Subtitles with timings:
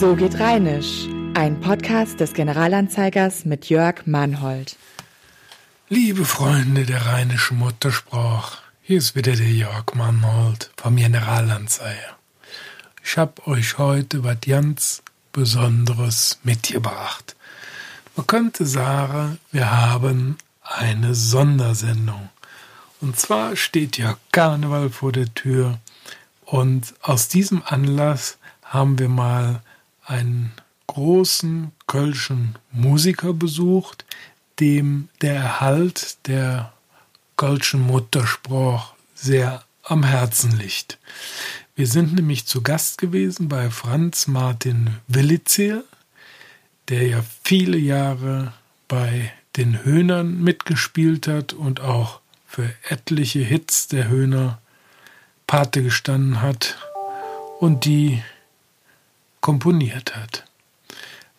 [0.00, 4.76] So geht Rheinisch, ein Podcast des Generalanzeigers mit Jörg Mannhold.
[5.88, 12.16] Liebe Freunde der rheinischen Muttersprache, hier ist wieder der Jörg Mannhold vom Generalanzeiger.
[13.04, 15.02] Ich habe euch heute was ganz
[15.32, 17.36] Besonderes mitgebracht.
[18.16, 22.30] Man könnte sagen, wir haben eine Sondersendung.
[23.00, 25.78] Und zwar steht ja Karneval vor der Tür
[26.44, 29.62] und aus diesem Anlass haben wir mal
[30.06, 30.52] einen
[30.86, 34.04] großen kölschen Musiker besucht,
[34.60, 36.72] dem der Erhalt der
[37.36, 40.98] kölschen Muttersprache sehr am Herzen liegt.
[41.74, 45.84] Wir sind nämlich zu Gast gewesen bei Franz Martin Willitzel,
[46.88, 48.52] der ja viele Jahre
[48.86, 54.60] bei den Höhnern mitgespielt hat und auch für etliche Hits der Höhner
[55.46, 56.76] Pate gestanden hat
[57.58, 58.22] und die
[59.44, 60.46] komponiert hat.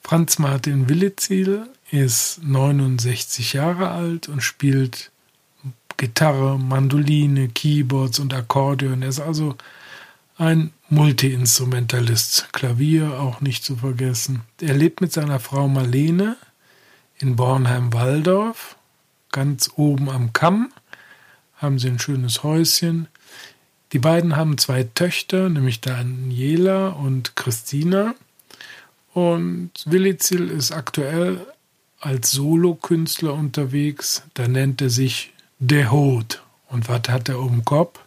[0.03, 5.09] Franz Martin Willitziel ist 69 Jahre alt und spielt
[5.97, 9.01] Gitarre, Mandoline, Keyboards und Akkordeon.
[9.01, 9.55] Er ist also
[10.37, 12.53] ein Multiinstrumentalist.
[12.53, 14.41] Klavier auch nicht zu vergessen.
[14.61, 16.37] Er lebt mit seiner Frau Marlene
[17.17, 18.75] in Bornheim-Walldorf,
[19.31, 20.71] ganz oben am Kamm.
[21.55, 23.07] Haben sie ein schönes Häuschen.
[23.95, 28.13] Die beiden haben zwei Töchter, nämlich Daniela und Christina.
[29.13, 31.39] Und Willizil ist aktuell
[32.01, 34.23] als Solokünstler unterwegs.
[34.33, 36.43] Da nennt er sich Der Hut.
[36.67, 38.01] Und was hat er um Kopf?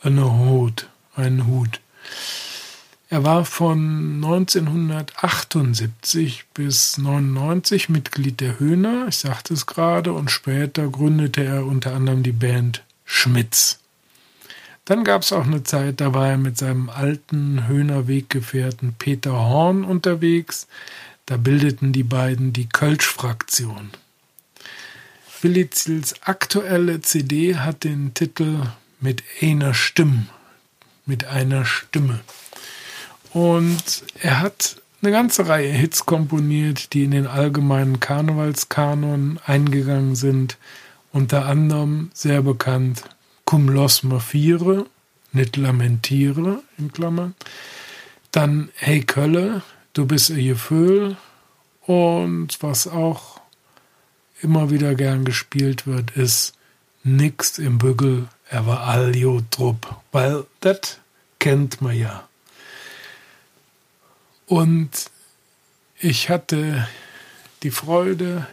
[0.00, 1.82] Eine Hut, einen Hut.
[3.10, 10.88] Er war von 1978 bis 1999 Mitglied der Höhner, ich sagte es gerade, und später
[10.88, 13.79] gründete er unter anderem die Band Schmitz.
[14.90, 19.84] Dann gab es auch eine Zeit, da war er mit seinem alten Höhner-Weggefährten Peter Horn
[19.84, 20.66] unterwegs.
[21.26, 23.90] Da bildeten die beiden die Kölsch-Fraktion.
[25.42, 28.62] Willizils aktuelle CD hat den Titel
[28.98, 30.26] Mit einer Stimme.
[31.06, 32.18] Mit einer Stimme.
[33.32, 40.58] Und er hat eine ganze Reihe Hits komponiert, die in den allgemeinen Karnevalskanon eingegangen sind.
[41.12, 43.04] Unter anderem sehr bekannt
[43.50, 44.20] cum los me
[45.32, 47.34] nicht lamentiere, in Klammern.
[48.30, 49.62] Dann Hey Kölle,
[49.92, 51.16] du bist ein Gefühl.
[51.84, 53.40] Und was auch
[54.40, 56.54] immer wieder gern gespielt wird, ist
[57.02, 59.96] Nix im Bügel, er war Aljo Trupp.
[60.12, 61.00] Weil das
[61.40, 62.28] kennt man ja.
[64.46, 65.10] Und
[65.98, 66.86] ich hatte
[67.64, 68.46] die Freude,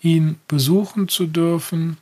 [0.00, 1.98] ihn besuchen zu dürfen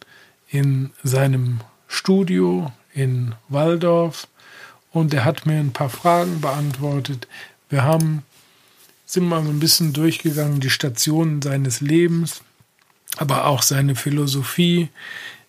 [0.51, 4.29] in seinem Studio in Waldorf
[4.93, 7.27] und er hat mir ein paar Fragen beantwortet.
[7.69, 8.23] Wir haben
[9.09, 12.43] sind mal ein bisschen durchgegangen die Stationen seines Lebens,
[13.17, 14.91] aber auch seine Philosophie,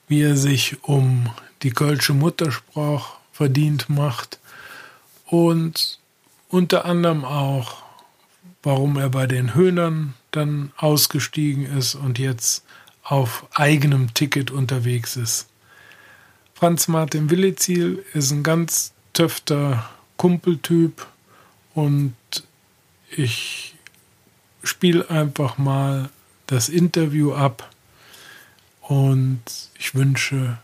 [0.08, 1.30] wie er sich um
[1.62, 4.40] die kölsche Muttersprache verdient macht
[5.26, 6.00] und
[6.48, 7.84] unter anderem auch,
[8.64, 12.64] warum er bei den Höhnern dann ausgestiegen ist und jetzt
[13.04, 15.49] auf eigenem Ticket unterwegs ist.
[16.60, 19.86] Franz Martin Willizil ist ein ganz töfter
[20.18, 21.08] Kumpeltyp
[21.74, 22.14] und
[23.10, 23.78] ich
[24.62, 26.10] spiele einfach mal
[26.48, 27.70] das Interview ab
[28.82, 29.40] und
[29.80, 30.58] ich wünsche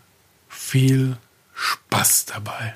[0.50, 1.16] viel
[1.54, 2.74] Spaß dabei.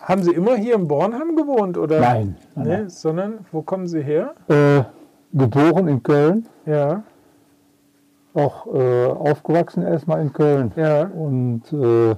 [0.00, 2.00] Haben Sie immer hier in Bornheim gewohnt oder?
[2.00, 2.38] Nein.
[2.54, 2.88] Nee, nein.
[2.88, 4.34] sondern wo kommen Sie her?
[4.48, 4.84] Äh,
[5.34, 6.46] geboren in Köln.
[6.64, 7.04] Ja
[8.34, 10.72] auch äh, aufgewachsen erstmal in Köln.
[10.76, 11.04] Ja.
[11.04, 12.16] Und äh,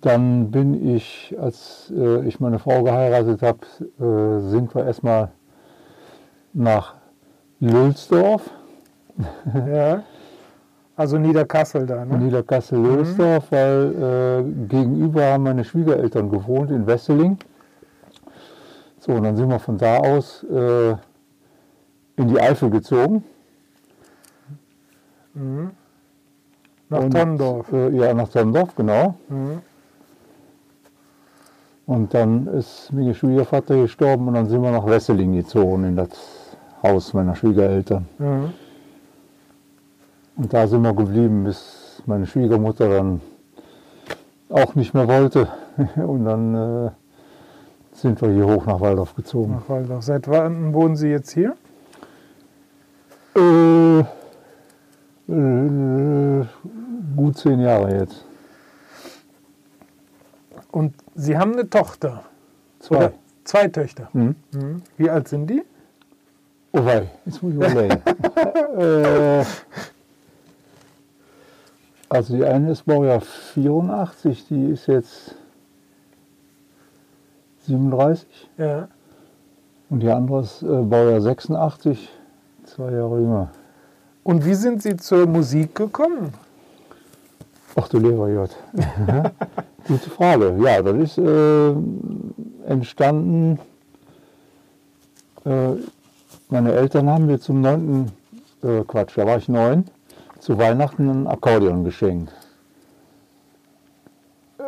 [0.00, 3.60] dann bin ich, als äh, ich meine Frau geheiratet habe,
[3.98, 5.30] äh, sind wir erstmal
[6.52, 6.94] nach
[7.60, 8.50] Lülsdorf.
[9.66, 10.02] ja.
[10.96, 12.18] Also Niederkassel da, ne?
[12.18, 13.56] Niederkassel-Lülsdorf, mhm.
[13.56, 17.36] weil äh, gegenüber haben meine Schwiegereltern gewohnt in Wesseling.
[19.00, 20.92] So, und dann sind wir von da aus äh,
[22.16, 23.24] in die Eifel gezogen.
[25.34, 25.70] Mhm.
[26.88, 27.72] Nach und, Tondorf.
[27.72, 29.14] Äh, ja, nach Tondorf, genau.
[29.28, 29.60] Mhm.
[31.86, 36.08] Und dann ist mein Schwiegervater gestorben und dann sind wir nach Wesseling gezogen, in das
[36.82, 38.06] Haus meiner Schwiegereltern.
[38.18, 38.52] Mhm.
[40.36, 43.20] Und da sind wir geblieben, bis meine Schwiegermutter dann
[44.48, 45.48] auch nicht mehr wollte.
[45.96, 46.90] Und dann äh,
[47.92, 49.52] sind wir hier hoch nach Waldorf gezogen.
[49.52, 50.04] Nach Waldorf.
[50.04, 51.56] Seit wann wohnen Sie jetzt hier?
[53.36, 54.04] Äh,
[55.34, 56.46] äh,
[57.16, 58.24] gut zehn Jahre jetzt.
[60.70, 62.24] Und Sie haben eine Tochter?
[62.80, 62.96] Zwei.
[62.96, 63.12] Oder?
[63.44, 64.08] Zwei Töchter.
[64.12, 64.34] Mhm.
[64.52, 64.82] Mhm.
[64.96, 65.62] Wie alt sind die?
[66.72, 68.02] Oh wei, jetzt muss ich überlegen.
[68.80, 69.44] äh,
[72.08, 75.36] also die eine ist Baujahr 84, die ist jetzt
[77.66, 78.26] 37
[78.58, 78.88] Ja.
[79.88, 82.08] und die andere ist äh, Baujahr 86,
[82.64, 83.50] zwei Jahre jünger.
[84.24, 86.32] Und wie sind Sie zur Musik gekommen?
[87.76, 88.56] Ach du lieber Gott.
[89.86, 90.56] Gute Frage.
[90.60, 91.74] Ja, das ist äh,
[92.66, 93.58] entstanden.
[95.44, 95.74] Äh,
[96.48, 98.12] meine Eltern haben mir zum neunten,
[98.62, 99.84] äh, Quatsch, da war ich neun,
[100.38, 102.32] zu Weihnachten ein Akkordeon geschenkt.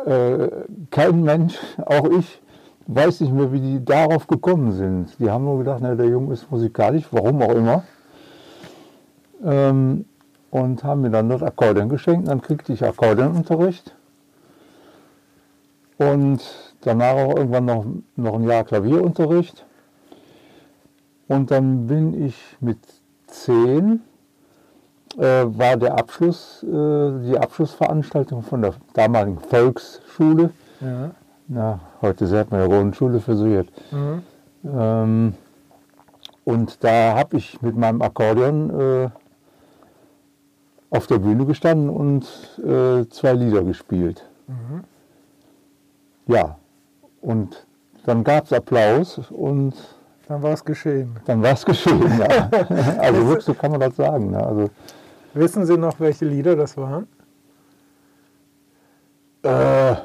[0.05, 0.49] Äh,
[0.91, 2.41] kein Mensch, auch ich,
[2.85, 5.19] weiß nicht mehr, wie die darauf gekommen sind.
[5.19, 7.83] Die haben nur gedacht, na, der Junge ist musikalisch, warum auch immer.
[9.43, 10.05] Ähm,
[10.49, 12.27] und haben mir dann das Akkordeon geschenkt.
[12.27, 13.95] Dann kriegte ich Akkordeonunterricht.
[15.97, 16.41] Und
[16.81, 17.85] danach auch irgendwann noch,
[18.15, 19.65] noch ein Jahr Klavierunterricht.
[21.27, 22.79] Und dann bin ich mit
[23.27, 24.01] zehn,
[25.17, 26.67] äh, war der Abschluss, äh,
[27.25, 30.51] die Abschlussveranstaltung von der damaligen Volksschule.
[30.79, 31.11] Ja.
[31.49, 33.71] Na, heute sagt man ja Grundschule versucht.
[33.91, 34.23] Mhm.
[34.65, 35.33] Ähm,
[36.45, 39.09] und da habe ich mit meinem Akkordeon äh,
[40.89, 42.23] auf der Bühne gestanden und
[42.59, 44.27] äh, zwei Lieder gespielt.
[46.27, 46.57] Ja,
[47.21, 47.65] und
[48.05, 49.73] dann gab es Applaus und
[50.27, 51.17] Dann war es geschehen.
[51.25, 52.01] dann war es geschehen.
[52.19, 52.49] Ja.
[52.99, 54.31] Also wirklich, so kann man das sagen.
[54.31, 54.41] Ne?
[54.45, 54.69] Also,
[55.33, 57.07] Wissen Sie noch, welche Lieder das waren?
[59.43, 59.95] äh,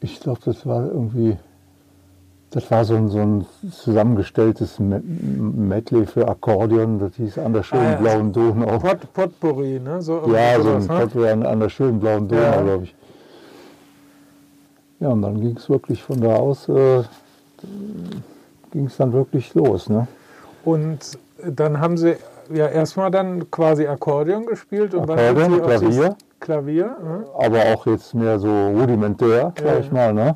[0.00, 1.36] ich glaube, das war irgendwie,
[2.52, 7.62] das war so ein, so ein zusammengestelltes Me- Medley für Akkordeon, das hieß an der
[7.62, 7.96] schönen Ah, ja.
[7.96, 8.78] blauen Donau.
[8.78, 10.00] Pot, Potpourri, ne?
[10.02, 10.86] So Ja, so ein ne?
[10.86, 12.62] Potpourri an, an der schönen blauen Donau, Ja.
[12.62, 12.94] glaube ich.
[15.00, 17.02] Ja, und dann ging es wirklich von da aus, äh,
[18.70, 19.88] ging es dann wirklich los.
[19.88, 20.06] Ne?
[20.64, 22.14] Und dann haben Sie
[22.52, 26.16] ja erstmal dann quasi Akkordeon gespielt und Akkordeon, Klavier.
[26.38, 26.96] Klavier.
[27.02, 27.24] ne?
[27.38, 29.92] aber auch jetzt mehr so rudimentär, Ja, sag ich ja.
[29.92, 30.12] mal.
[30.12, 30.34] Ne?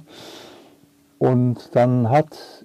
[1.19, 2.65] Und dann hat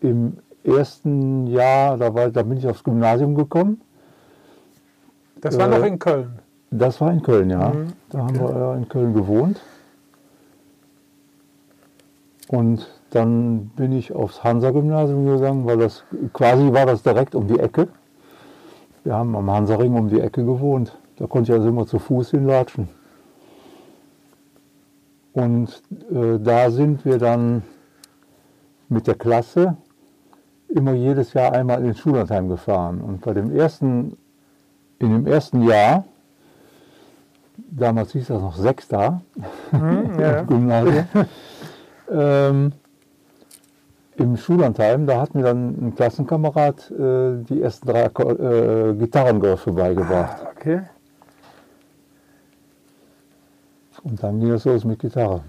[0.00, 3.80] im ersten Jahr, da, war, da bin ich aufs Gymnasium gekommen.
[5.40, 6.38] Das war Äh, noch in Köln.
[6.70, 7.68] Das war in Köln, ja.
[7.68, 9.60] Mhm, Da haben wir ja in Köln gewohnt.
[12.48, 16.02] Und dann bin ich aufs Hansa-Gymnasium gegangen, weil das
[16.32, 17.88] quasi war das direkt um die Ecke.
[19.04, 20.96] Wir haben am Hansaring um die Ecke gewohnt.
[21.16, 22.88] Da konnte ich also immer zu Fuß hinlatschen.
[25.32, 25.82] Und
[26.12, 27.62] äh, da sind wir dann
[28.88, 29.76] mit der Klasse
[30.68, 33.00] immer jedes Jahr einmal in den Schullandheim gefahren.
[33.00, 34.16] Und bei dem ersten,
[34.98, 36.04] in dem ersten Jahr,
[37.56, 39.22] damals hieß das noch Sechster,
[39.72, 40.42] Mhm, ja.
[40.48, 41.06] Gymnasium,
[42.10, 42.72] ähm,
[44.16, 50.36] im Schullandheim, da hat mir dann ein Klassenkamerad äh, die ersten drei äh, Gitarrengriffe beigebracht.
[50.44, 50.82] Ah, okay.
[54.04, 55.42] Und dann ging es los mit Gitarre.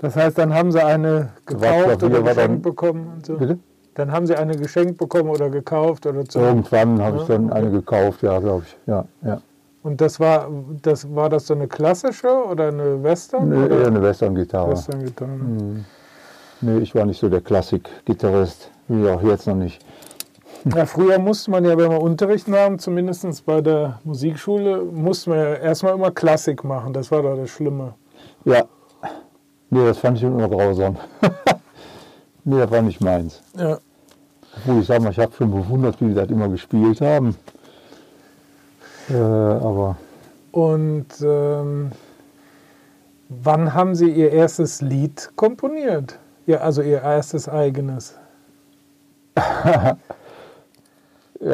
[0.00, 3.36] Das heißt, dann haben Sie eine gekauft oder war dann- geschenkt bekommen und so.
[3.36, 3.58] Bitte?
[3.94, 6.40] Dann haben Sie eine geschenkt bekommen oder gekauft oder so.
[6.40, 8.76] Irgendwann habe ich dann eine gekauft, ja, glaube ich.
[8.86, 9.40] Ja, ja.
[9.84, 10.48] Und das war,
[10.82, 13.50] das war das so eine klassische oder eine Western?
[13.50, 13.80] Nee, oder?
[13.82, 14.72] eher eine Western-Gitarre.
[14.72, 15.30] Western-Gitarre.
[15.30, 15.84] Mhm.
[16.62, 19.84] Nee, ich war nicht so der Klassik-Gitarrist, wie auch jetzt noch nicht.
[20.74, 25.38] Ja, früher musste man ja, wenn man Unterricht nahm, zumindest bei der Musikschule, musste man
[25.38, 26.94] ja erstmal immer Klassik machen.
[26.94, 27.92] Das war da das Schlimme.
[28.46, 28.64] Ja,
[29.70, 30.96] nee, das fand ich immer grausam.
[32.44, 33.42] nee, das war nicht meins.
[33.56, 33.78] Ja.
[34.56, 37.36] Obwohl ich sage mal, ich habe schon bewundert, wie die das immer gespielt haben.
[39.10, 39.96] Äh, aber
[40.52, 41.92] Und ähm,
[43.28, 46.18] wann haben Sie Ihr erstes Lied komponiert?
[46.46, 48.16] Ja, also Ihr erstes eigenes.
[49.36, 49.96] ja,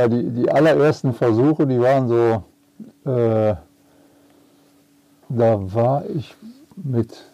[0.08, 2.44] die, die allerersten Versuche, die waren so,
[3.10, 3.54] äh,
[5.28, 6.34] da war ich
[6.76, 7.29] mit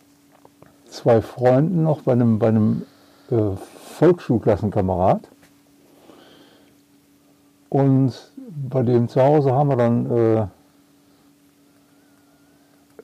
[0.97, 2.83] zwei Freunden noch bei einem, bei einem
[3.31, 3.57] äh,
[3.99, 5.29] Volksschulklassenkamerad.
[7.69, 8.33] Und
[8.71, 10.41] bei dem zu Hause haben wir dann äh,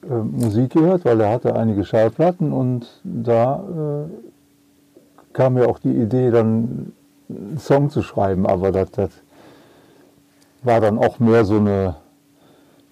[0.09, 3.63] äh, Musik gehört, weil er hatte einige Schallplatten und da
[4.07, 6.93] äh, kam mir auch die Idee, dann
[7.29, 9.11] einen Song zu schreiben, aber das, das
[10.61, 11.95] war dann auch mehr so eine,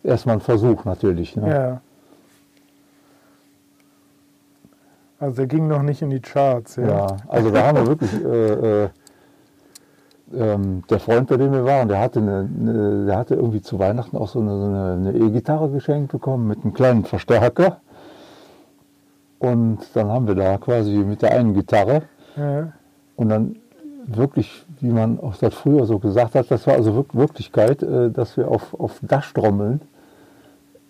[0.03, 1.35] erstmal ein Versuch natürlich.
[1.35, 1.49] Ne?
[1.49, 1.81] Ja.
[5.21, 6.77] Also der ging noch nicht in die Charts.
[6.77, 6.87] Ja.
[6.87, 8.89] Ja, also da haben wir wirklich, äh, äh,
[10.33, 13.77] ähm, der Freund, bei dem wir waren, der hatte, eine, eine, der hatte irgendwie zu
[13.77, 17.77] Weihnachten auch so eine so E-Gitarre geschenkt bekommen mit einem kleinen Verstärker.
[19.37, 22.03] Und dann haben wir da quasi mit der einen Gitarre
[22.35, 22.73] Ja.
[23.15, 23.57] und dann
[24.07, 28.09] wirklich, wie man auch das früher so gesagt hat, das war also wirk- Wirklichkeit, äh,
[28.09, 29.81] dass wir auf, auf Dachstrommeln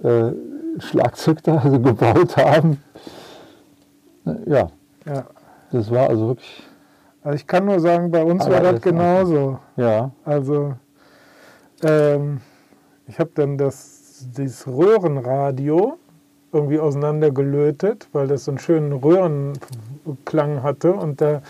[0.04, 0.32] äh,
[0.80, 2.82] Schlagzeug da also gebaut haben.
[4.46, 4.68] Ja,
[5.06, 5.26] ja.
[5.72, 6.64] das war also wirklich,
[7.24, 9.60] Also ich kann nur sagen, bei uns war das das- genauso.
[9.78, 10.74] ja, Also
[11.84, 12.42] ähm,
[13.08, 15.98] ich habe dann das, dieses Röhrenradio
[16.54, 21.42] irgendwie auseinandergelötet, weil das so einen schönen Röhrenklang hatte und da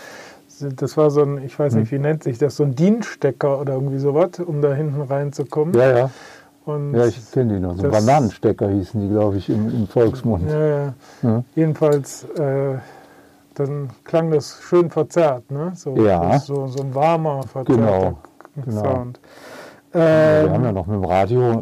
[0.76, 3.72] das war so ein, ich weiß nicht, wie nennt sich das, so ein DIN-Stecker oder
[3.74, 5.74] irgendwie sowas, um da hinten reinzukommen.
[5.74, 6.10] ja, ja,
[6.64, 7.76] Und ja, ich kenne die noch.
[7.76, 10.48] So Bananenstecker hießen die, glaube ich, im, im Volksmund.
[10.48, 10.94] ja, ja.
[11.22, 11.44] Ja.
[11.56, 12.76] Jedenfalls, äh,
[13.54, 15.72] dann klang das schön verzerrt, ne?
[15.74, 16.38] So, Ja.
[16.38, 18.18] so, so ein warmer, verzerrter Genau,
[18.64, 18.82] genau.
[18.82, 19.20] Sound.
[19.92, 21.60] Wir Ähm, haben ja noch mit dem Radio,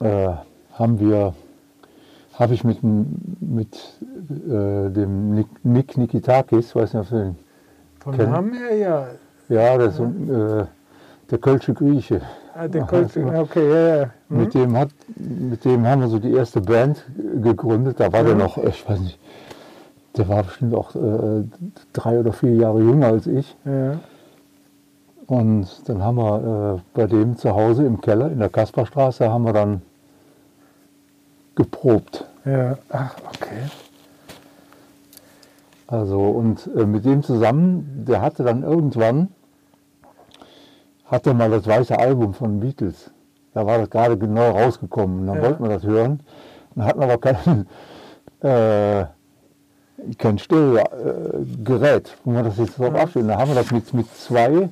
[0.00, 0.34] äh, äh,
[0.72, 1.34] haben wir,
[2.38, 3.76] habe ich mit, dem- mit
[4.30, 7.36] äh, dem Nick, Nick Nikitakis, weiß nicht, ob Sie den,
[8.00, 9.06] von kennen- Namen her, ja.
[9.48, 10.64] ja, das ein, äh,
[11.30, 12.20] der Kölsche Grieche.
[12.54, 14.10] Ah, der also- okay, ja, ja.
[14.28, 14.38] Mhm.
[14.38, 17.04] Mit dem, hat, mit dem haben wir so die erste Band
[17.42, 18.00] gegründet.
[18.00, 18.40] Da war der Mhm.
[18.40, 19.18] noch, ich weiß nicht,
[20.16, 21.44] der war bestimmt auch äh,
[21.92, 23.56] drei oder vier Jahre jünger als ich.
[23.64, 23.98] ja.
[25.28, 29.42] Und dann haben wir äh, bei dem zu Hause im Keller in der Kasperstraße haben
[29.44, 29.82] wir dann
[31.56, 32.24] geprobt.
[32.44, 33.62] Ja, ach, okay.
[35.88, 39.28] Also und äh, mit dem zusammen, der hatte dann irgendwann,
[41.06, 43.10] hatte mal das weiße Album von Beatles.
[43.54, 45.20] Da war das gerade neu rausgekommen.
[45.20, 45.42] Und dann Ja.
[45.42, 46.20] wollten wir das hören.
[46.74, 47.66] Dann hatten wir aber kein,
[48.40, 49.06] äh,
[50.18, 53.02] kein Stereo-Gerät, wo wir das jetzt drauf Ja.
[53.02, 53.28] abspielen.
[53.28, 54.68] Da haben wir das mit, mit zwei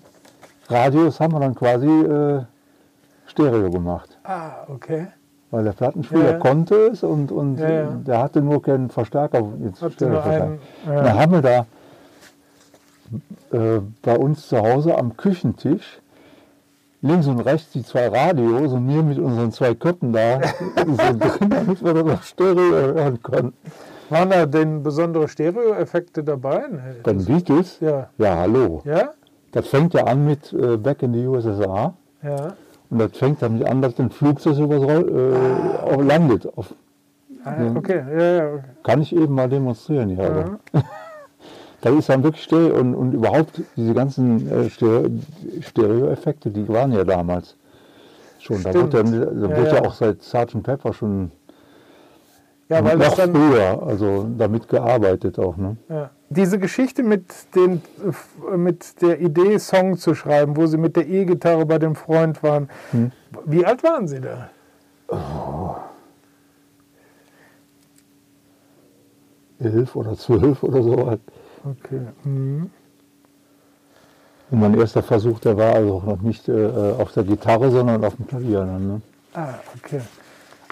[0.68, 2.42] Radios haben wir dann quasi äh,
[3.26, 4.18] Stereo gemacht.
[4.24, 5.08] Ah, okay.
[5.50, 6.38] Weil der Plattenspieler Ja.
[6.38, 9.42] konnte es und, und Ja, der hatte nur keinen Verstärker.
[9.62, 11.14] Jetzt einen, Da ja.
[11.14, 11.66] haben wir da
[13.52, 16.00] äh, bei uns zu Hause am Küchentisch
[17.04, 20.40] links und rechts die zwei Radios und wir mit unseren zwei Köppen da
[20.76, 23.52] so drin, damit wir das auf Stereo hören konnten.
[24.10, 26.64] Waren da denn besondere Stereo-Effekte dabei?
[26.70, 28.08] Nee, Bei den Beatles, ja.
[28.18, 29.10] ja hallo, Ja?
[29.52, 32.54] das fängt ja an mit äh, Back in the USSR Ja.
[32.90, 36.46] und das fängt damit an, dass ein Flugzeug übers äh, auch landet.
[36.56, 36.74] Auf,
[37.46, 38.52] Ah, okay, ja, ja.
[38.54, 38.62] okay.
[38.82, 40.58] kann ich eben mal demonstrieren hier.
[40.72, 40.82] Ja.
[41.84, 45.10] Da ist dann wirklich Stereo und, und überhaupt diese ganzen äh, Stereo-
[45.60, 47.56] Stereo-Effekte, die waren ja damals
[48.38, 48.62] schon.
[48.62, 48.94] Da Stimmt.
[48.94, 49.74] wird, ja, da wird ja.
[49.74, 49.82] ja.
[49.84, 50.62] auch seit Sgt.
[50.62, 51.30] Pepper schon
[52.70, 55.58] ja, weil noch dann, früher, also damit gearbeitet auch.
[55.58, 55.76] Ne?
[55.90, 56.10] ja.
[56.30, 57.82] Diese Geschichte mit, den,
[58.56, 62.70] mit der Idee, Song zu schreiben, wo Sie mit der E-Gitarre bei dem Freund waren,
[62.92, 63.12] Hm.
[63.44, 64.48] wie alt waren Sie da?
[69.60, 71.18] Elf oder zwölf oder so.
[71.64, 72.00] Okay.
[72.24, 72.70] Mhm.
[74.50, 76.68] Und mein erster Versuch, der war also noch nicht äh,
[76.98, 78.60] auf der Gitarre, sondern auf dem Klavier.
[78.60, 79.00] Dann, ne?
[79.32, 80.00] Ah, okay.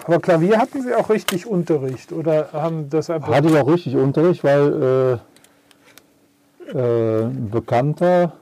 [0.04, 3.32] Aber Klavier hatten Sie auch richtig Unterricht oder haben das einfach.
[3.34, 5.20] Hatte ich auch richtig Unterricht, weil
[6.72, 8.32] äh, äh, ein Bekannter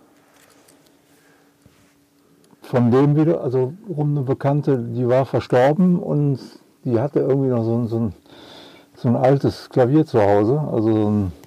[2.62, 6.38] von dem wieder, also rum eine Bekannte, die war verstorben und
[6.85, 8.14] die hatte irgendwie noch so ein, so ein,
[8.95, 11.40] so ein altes Klavier zu Hause, also so ein äh,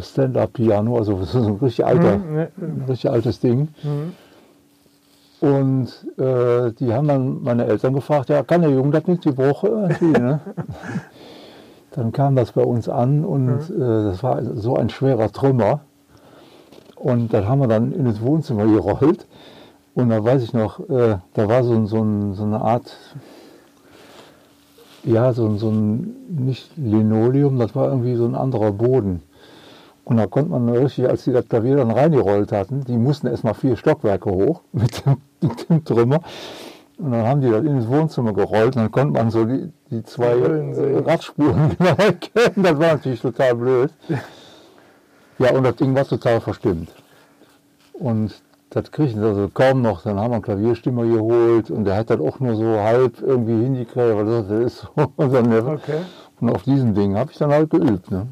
[0.00, 3.68] Stand-up-Piano, also so ein richtig alter, Mhm, ne, ein richtig altes Ding.
[3.82, 4.12] mhm.
[5.40, 5.88] Und
[6.18, 9.66] äh, die haben dann meine Eltern gefragt, ja, kann der Junge das nicht die Woche
[9.68, 10.40] irgendwie, ne?
[11.90, 15.80] Dann kam das bei uns an und äh, das war so ein schwerer Trümmer.
[16.96, 19.26] Und das haben wir dann in das Wohnzimmer gerollt.
[19.94, 22.96] Und da weiß ich noch, äh, da war so, so, so eine Art,
[25.04, 29.22] ja, so, ein- so ein, nicht Linoleum, das war irgendwie so ein anderer Boden.
[30.04, 33.44] Und da konnte man richtig, als die das Klavier dann reingerollt hatten, die mussten erst
[33.44, 36.20] mal vier Stockwerke hoch mit dem, mit dem Trümmer.
[36.98, 39.72] Und dann haben die das in das Wohnzimmer gerollt und dann konnte man so die,
[39.90, 40.34] die zwei.
[41.04, 42.62] Radspuren genau erkennen.
[42.62, 43.90] Das war natürlich total blöd.
[45.38, 46.90] Ja, und das Ding war total verstimmt.
[47.94, 48.32] Und
[48.70, 50.02] das kriegen sie also kaum noch.
[50.02, 53.62] Dann haben wir einen Klavierstimmer geholt und der hat das auch nur so halb irgendwie
[53.64, 55.70] hingekriegt, weil das das ist so unser Neffe.
[55.70, 56.00] Okay.
[56.40, 58.10] Und auf diesem Ding habe ich dann halt geübt.
[58.10, 58.28] Ne?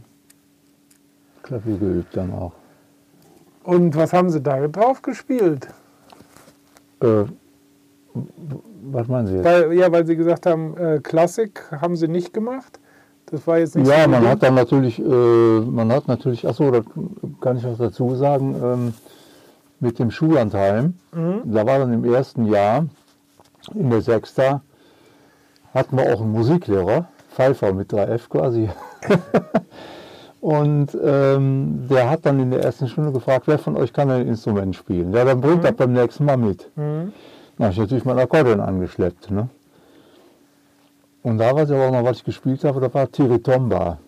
[1.42, 2.52] Klavier geübt dann auch.
[3.64, 5.68] Und was haben Sie da drauf gespielt?
[7.00, 7.24] Äh,
[8.84, 9.44] was meinen Sie jetzt?
[9.44, 12.78] Weil, ja, weil Sie gesagt haben, äh, Klassik haben Sie nicht gemacht.
[13.26, 15.02] Das war jetzt nicht Ja, so man hat dann natürlich, äh,
[15.60, 16.82] man hat natürlich, achso, da
[17.40, 18.94] kann ich was dazu sagen, ähm,
[19.80, 21.42] mit dem Schullandheim, Mhm.
[21.52, 22.86] da war dann im ersten Jahr,
[23.74, 24.62] in der Sechster,
[25.72, 28.68] hatten wir auch einen Musiklehrer Pfeiffer mit 3F quasi.
[30.42, 34.26] Und ähm, der hat dann in der ersten Stunde gefragt, wer von euch kann ein
[34.26, 35.12] Instrument spielen?
[35.14, 35.62] Ja, dann bringt Mhm.
[35.62, 36.68] das beim nächsten Mal mit.
[36.76, 37.12] Mhm.
[37.56, 39.30] Dann habe ich natürlich mein Akkordeon angeschleppt.
[39.30, 39.48] Ne?
[41.22, 43.98] Und da weiß ich aber auch noch, was ich gespielt habe, das war Tiritomba.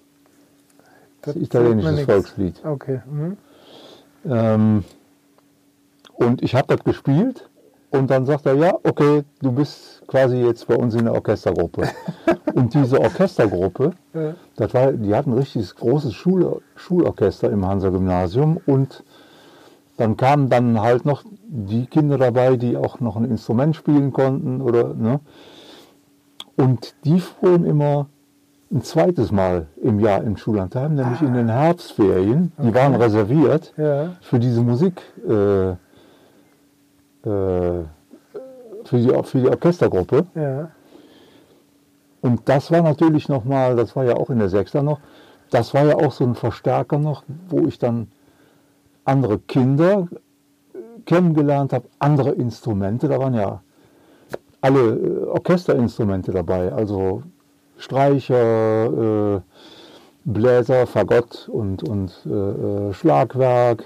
[1.22, 2.00] Das Das italienisches.
[2.04, 2.60] Volkslied.
[2.64, 3.00] Okay.
[3.08, 3.36] Mhm.
[4.28, 4.84] Ähm,
[6.14, 7.48] und ich habe das gespielt
[7.90, 11.82] und dann sagt er, ja, okay, du bist quasi jetzt bei uns in der Orchestergruppe.
[12.54, 14.34] und diese Orchestergruppe, Ja.
[14.56, 19.02] das war, die hatten ein richtiges großes Schul Schulorchester im Hansa-Gymnasium und
[19.96, 24.60] dann kamen dann halt noch die Kinder dabei, die auch noch ein Instrument spielen konnten
[24.60, 25.20] oder ne?
[26.56, 28.06] Und die fuhren immer
[28.72, 32.52] ein zweites Mal im Jahr im Schullandheim, nämlich in den Herbstferien.
[32.58, 34.10] Die waren reserviert Ja.
[34.20, 35.70] für diese Musik, äh,
[37.28, 37.84] äh,
[38.84, 40.26] für, die, für die Orchestergruppe.
[40.34, 40.70] Ja.
[42.20, 45.00] Und das war natürlich nochmal, das war ja auch in der Sechster noch,
[45.50, 48.08] das war ja auch so ein Verstärker noch, wo ich dann
[49.04, 50.08] andere Kinder
[50.72, 53.60] äh, kennengelernt habe, andere Instrumente, da waren ja
[54.62, 57.22] alle äh, Orchesterinstrumente dabei, also
[57.76, 59.40] Streicher, äh,
[60.24, 63.84] Bläser, Fagott und, und äh, äh, Schlagwerk.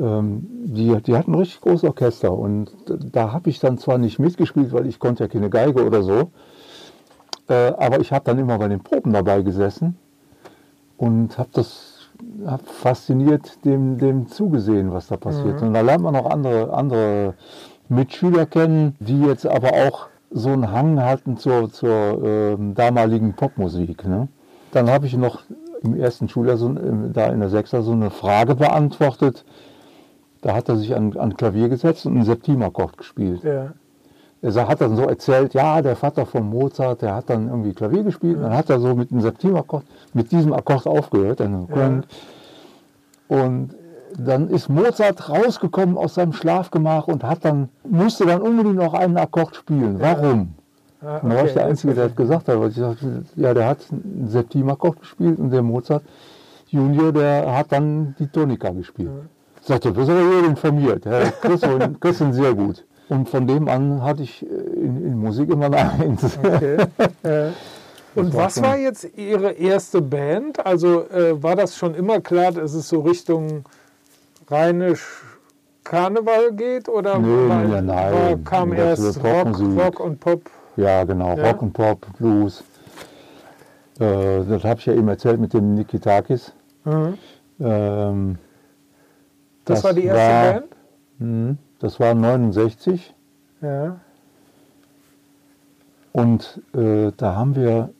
[0.00, 4.18] Ähm, die, die hatten ein richtig großes Orchester und da habe ich dann zwar nicht
[4.18, 6.30] mitgespielt, weil ich konnte ja keine Geige oder so,
[7.48, 9.96] äh, aber ich habe dann immer bei den Proben dabei gesessen
[10.96, 12.00] und habe das
[12.46, 15.62] hab fasziniert dem, dem zugesehen, was da passiert.
[15.62, 17.34] Und da lernt man auch andere, andere
[17.88, 24.06] Mitschüler kennen, die jetzt aber auch so einen Hang hatten zur, zur ähm, damaligen Popmusik.
[24.06, 24.28] Ne?
[24.72, 25.42] Dann habe ich noch
[25.82, 29.44] im ersten Schuljahr, so, da in der Sechster, so eine Frage beantwortet.
[30.42, 33.42] Da hat er sich an, an Klavier gesetzt und einen Septimakkord gespielt.
[33.44, 33.72] Ja.
[34.42, 38.04] Er hat dann so erzählt, ja, der Vater von Mozart, der hat dann irgendwie Klavier
[38.04, 38.36] gespielt.
[38.36, 41.40] Und dann hat er so mit einem Septimakkord, mit diesem Akkord aufgehört.
[41.40, 42.04] Dann
[43.28, 43.74] Und
[44.18, 49.18] dann ist Mozart rausgekommen aus seinem Schlafgemach und hat dann, musste dann unbedingt noch einen
[49.18, 50.00] Akkord spielen.
[50.00, 50.54] Warum?
[51.02, 52.58] Ah, Und da war ich der okay, Einzige, der das gesagt hat.
[52.58, 56.02] Weil ich sagte, ja, der hat einen Septimakkord gespielt und der Mozart
[56.68, 59.10] Junior, der hat dann die Tonika gespielt.
[59.10, 61.04] Ich sagte, du bist aber gut informiert.
[61.04, 62.84] Ja, du- kriegst du sehr gut.
[63.08, 66.38] Und von dem an hatte ich äh, in, in Musik immer eine Eins.
[66.42, 66.76] Okay.
[68.14, 70.64] Und war was schon- war jetzt Ihre erste Band?
[70.64, 73.64] Also äh, war das schon immer klar, dass es so Richtung
[74.50, 75.22] rheinisch
[75.84, 76.88] Karneval geht?
[76.88, 78.12] Oder Nee, war, nee, nein.
[78.12, 79.58] war, kam erst Rock.
[79.76, 80.42] Rock und Pop?
[80.76, 81.36] Ja, genau.
[81.36, 81.50] Ja.
[81.50, 82.62] Rock und Pop, Blues.
[83.98, 86.52] Äh, das habe ich ja eben erzählt mit dem Nikitakis.
[86.84, 87.14] Mhm.
[87.60, 88.38] Ähm,
[89.70, 90.66] Das, Das war die erste war- Band?
[91.18, 93.14] mh, das war 69
[93.62, 94.00] Ja.
[96.12, 97.90] und äh, da haben wir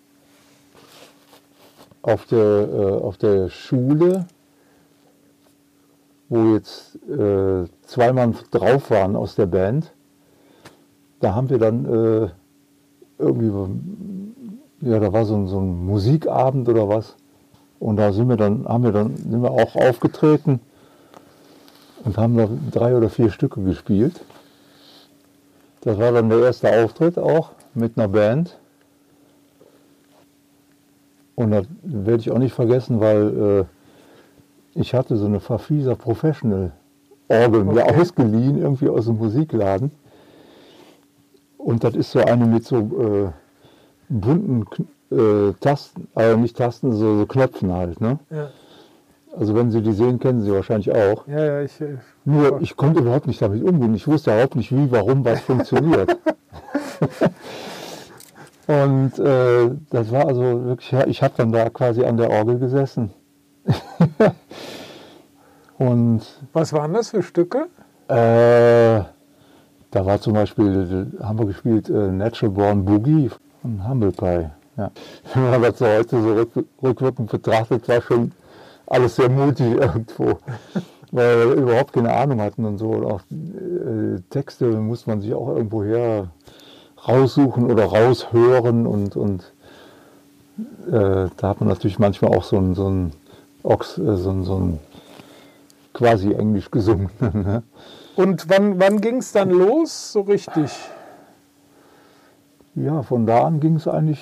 [2.02, 4.26] auf der, äh, auf der Schule,
[6.28, 9.92] wo jetzt äh, zwei Mann drauf waren aus der Band,
[11.20, 12.28] da haben wir dann äh,
[13.18, 13.52] irgendwie,
[14.80, 17.16] ja, da war so ein, so ein Musikabend oder was.
[17.78, 20.60] Und da sind wir dann, haben wir dann, sind wir auch aufgetreten
[22.04, 24.20] und haben da drei oder vier Stücke gespielt.
[25.82, 28.58] Das war dann der erste Auftritt auch mit einer Band.
[31.34, 33.66] Und das werde ich auch nicht vergessen, weil
[34.74, 36.72] äh, ich hatte so eine Verfieser Professional
[37.28, 38.00] Orgel mir Okay.
[38.00, 39.92] ausgeliehen, irgendwie aus dem Musikladen.
[41.56, 43.30] Und das ist so eine mit so äh,
[44.08, 44.66] bunten
[45.12, 48.00] äh, Tasten, also nicht Tasten, so, so Knöpfen halt.
[48.00, 48.18] Ne?
[48.30, 48.50] Ja.
[49.38, 51.26] Also wenn Sie die sehen, kennen Sie wahrscheinlich auch.
[51.28, 53.94] Ja, ja, ich, äh, Nur ich konnte überhaupt nicht damit umgehen.
[53.94, 56.18] Ich wusste überhaupt nicht, wie, warum, was funktioniert.
[58.66, 62.58] Und äh, das war also wirklich, ja, ich habe dann da quasi an der Orgel
[62.58, 63.10] gesessen.
[65.78, 67.68] Und was waren das für Stücke?
[68.10, 69.04] äh,
[69.92, 73.30] da war zum Beispiel, haben wir gespielt, äh, Natural Born Boogie
[73.62, 74.50] von Humble Pie.
[74.76, 74.90] Ja.
[75.34, 76.50] Wenn man das so heute so rück,
[76.82, 78.32] rückwirkend betrachtet, war schon
[78.90, 80.38] alles sehr mutig irgendwo.
[81.12, 82.90] Weil wir überhaupt keine Ahnung hatten und so.
[82.90, 86.28] Und auch äh, Texte muss man sich auch irgendwo her
[87.08, 89.52] raussuchen oder raushören und, und
[90.86, 93.12] äh, da hat man natürlich manchmal auch so ein, so ein,
[93.62, 94.78] Ox, äh, so ein, so ein
[95.94, 97.10] quasi Englisch gesungen.
[97.20, 97.62] ne?
[98.16, 100.70] Und wann, wann ging es dann los, so richtig?
[102.74, 104.20] Ja, von da an ging es eigentlich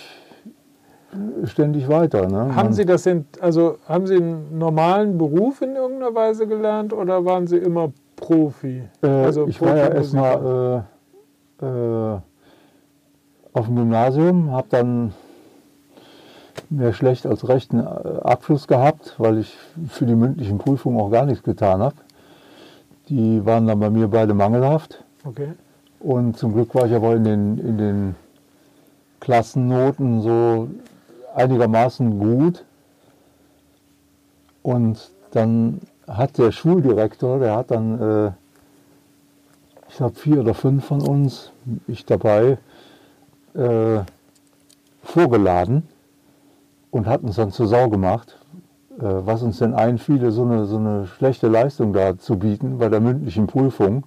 [1.44, 2.28] ständig weiter.
[2.28, 2.54] Ne?
[2.54, 7.24] Haben Sie das in, also haben Sie einen normalen Beruf in irgendeiner Weise gelernt oder
[7.24, 8.82] waren Sie immer Profi?
[9.02, 10.84] Äh, also ich war ja erstmal
[11.62, 12.18] äh, äh,
[13.52, 15.14] auf dem Gymnasium, habe dann
[16.70, 17.82] mehr schlecht als rechten äh,
[18.22, 19.56] Abschluss gehabt, weil ich
[19.88, 21.96] für die mündlichen Prüfungen auch gar nichts getan habe.
[23.08, 25.02] Die waren dann bei mir beide mangelhaft.
[25.24, 25.52] Okay.
[26.00, 28.14] Und zum Glück war ich aber in den, in den
[29.20, 30.68] Klassennoten so
[31.38, 32.64] einigermaßen gut.
[34.62, 38.30] Und dann hat der Schuldirektor, der hat dann, äh,
[39.88, 41.52] ich glaube, vier oder fünf von uns,
[41.86, 42.58] ich dabei,
[43.54, 44.00] äh,
[45.02, 45.84] vorgeladen
[46.90, 48.38] und hat uns dann zur Sau gemacht,
[48.98, 52.88] äh, was uns denn einfiel, so eine, so eine schlechte Leistung da zu bieten bei
[52.88, 54.04] der mündlichen Prüfung.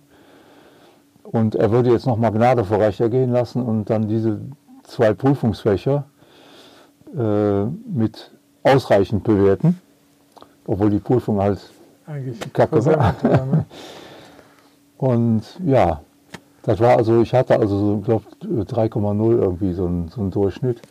[1.24, 4.42] Und er würde jetzt nochmal Gnade vor Recht ergehen lassen und dann diese
[4.84, 6.06] zwei Prüfungsfächer
[7.18, 8.32] äh, mit
[8.64, 9.80] ausreichend bewerten,
[10.66, 11.60] obwohl die Prüfung halt
[12.06, 13.16] Eigentlich Kacke war.
[13.22, 13.66] war, ne?
[14.98, 16.02] Und ja,
[16.62, 20.82] das war also, ich hatte also so, glaube 3,0 irgendwie so ein, so ein Durchschnitt.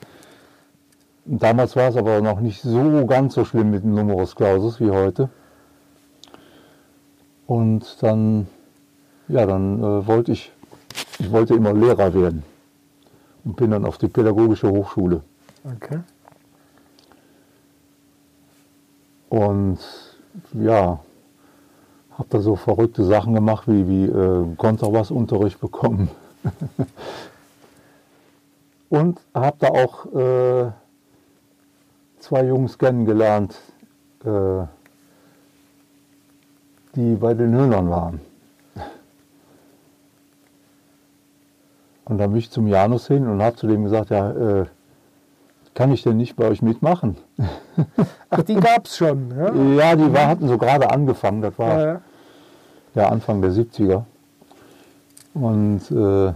[1.27, 4.81] Und damals war es aber noch nicht so ganz so schlimm mit dem Numerus Clausus
[4.81, 5.29] wie heute.
[7.47, 8.49] Und dann,
[9.29, 10.51] ja, dann äh, wollte ich,
[11.19, 12.43] ich wollte immer Lehrer werden
[13.45, 15.23] und bin dann auf die pädagogische Hochschule.
[15.65, 16.01] Okay.
[19.29, 19.79] Und
[20.53, 21.01] ja,
[22.13, 26.11] habe da so verrückte Sachen gemacht, wie, wie äh, Kontrabassunterricht bekommen.
[28.89, 30.73] Und habe da auch äh,
[32.19, 33.57] zwei Jungs kennengelernt,
[34.25, 34.65] äh,
[36.97, 38.21] die bei den Höhnern waren.
[42.05, 44.67] Und dann bin ich zum Janus hin und habe zu dem gesagt, ja, äh,
[45.75, 47.17] kann ich denn nicht bei euch mitmachen?
[48.31, 49.31] Ach, die gab es schon.
[49.37, 49.55] Ja?
[49.55, 52.01] Ja, die war, hatten so gerade angefangen, das war Ja,
[52.95, 54.05] ja, Anfang der 70er.
[55.33, 56.33] Und äh,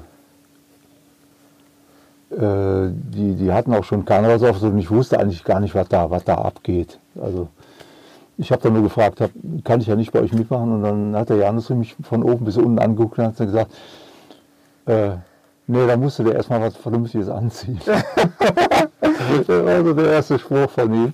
[2.34, 6.10] äh, die, die hatten auch schon Karnevalsauftritt und ich wusste eigentlich gar nicht, was da,
[6.10, 6.98] was da abgeht.
[7.20, 7.48] Also
[8.38, 9.30] ich habe dann nur gefragt, hab,
[9.64, 10.72] kann ich ja nicht bei euch mitmachen?
[10.72, 13.72] Und dann hat der Janus mich von oben bis unten angeguckt und hat dann gesagt,
[14.86, 15.10] äh,
[15.66, 17.80] nee, da musst du dir erstmal was Vernünftiges anziehen.
[19.46, 21.12] das war also der erste Spruch von ihm.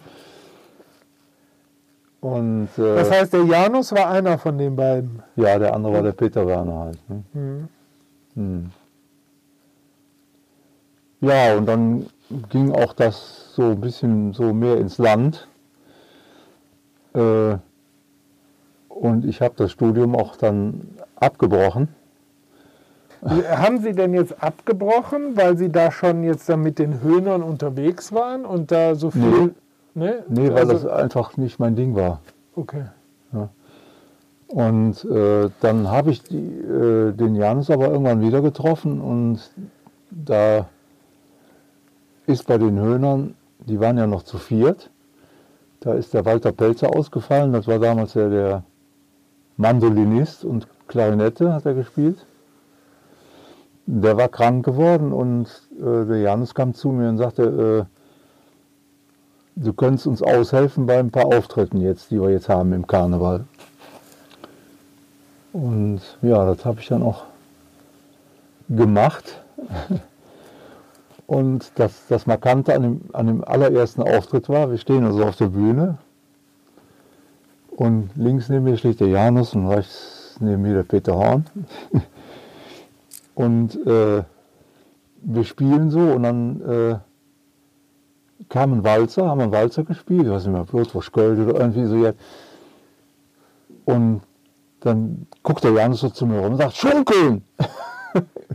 [2.20, 5.22] Und äh, Das heißt, der Janus war einer von den beiden.
[5.36, 6.98] ja, der andere war der Peter Werner halt.
[7.08, 7.24] Ne?
[7.32, 7.68] Mhm.
[8.34, 8.70] Hm.
[11.22, 12.06] Ja, und dann
[12.50, 15.48] ging auch das so ein bisschen so mehr ins Land.
[17.14, 17.56] Äh,
[18.88, 21.88] und ich habe das Studium auch dann abgebrochen.
[23.22, 28.12] Haben Sie denn jetzt abgebrochen, weil Sie da schon jetzt dann mit den Höhnern unterwegs
[28.12, 29.54] waren und da so viel.
[29.94, 30.24] Ne?
[30.28, 32.20] Nee, weil Also- das einfach nicht mein Ding war.
[32.56, 32.85] Okay.
[34.48, 39.38] Und äh, dann habe ich die, äh, den Janus aber irgendwann wieder getroffen und
[40.11, 40.66] da
[42.26, 44.90] ist bei den Höhnern, die waren ja noch zu viert,
[45.78, 48.64] da ist der Walter Pelzer ausgefallen, das war damals ja der
[49.56, 52.26] Mandolinist und Klarinette hat er gespielt.
[53.86, 55.46] Der war krank geworden und
[55.78, 57.86] äh, der Janus kam zu mir und sagte,
[59.56, 62.86] äh, du könntest uns aushelfen bei ein paar Auftritten jetzt, die wir jetzt haben im
[62.86, 63.44] Karneval.
[65.52, 67.24] Und ja, das habe ich dann auch
[68.68, 69.42] gemacht.
[71.26, 75.36] Und das, das Markante an dem, an dem allerersten Auftritt war, wir stehen also auf
[75.36, 75.96] der Bühne
[77.80, 81.46] und links neben mir steht der Janus und rechts neben mir der Peter Horn.
[83.34, 84.22] Und äh,
[85.22, 86.98] wir spielen so und dann äh,
[88.48, 91.86] kam ein Walzer, haben einen Walzer gespielt, ich weiß nicht mehr, Blutwurst Gold oder irgendwie
[91.86, 91.96] so.
[91.96, 92.18] jetzt.
[93.84, 94.22] Und
[94.80, 97.42] dann guckt der Janus so zu mir rum und sagt, Schunkeln!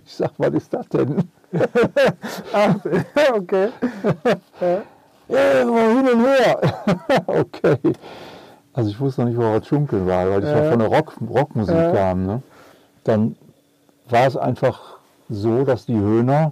[0.06, 1.30] Ich sag, was ist das denn?
[2.52, 2.76] Ach,
[3.36, 3.70] okay.
[5.30, 6.60] Ja, hin und her.
[7.28, 7.78] okay.
[8.74, 10.70] Also ich wusste noch nicht, wo was Schunkeln war, weil ich ja, Ja.
[10.72, 11.92] von der Rock, Rockmusik Ja.
[11.94, 12.26] kam.
[12.26, 12.44] Ne?
[13.06, 13.38] Dann
[14.10, 14.98] war es einfach
[15.30, 16.52] so, dass die Höhner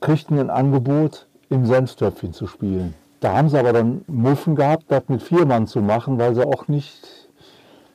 [0.00, 2.94] kriegten ein Angebot, im Senftöpfchen zu spielen.
[3.20, 6.46] Da haben sie aber dann Muffen gehabt, das mit vier Mann zu machen, weil sie
[6.46, 7.28] auch nicht,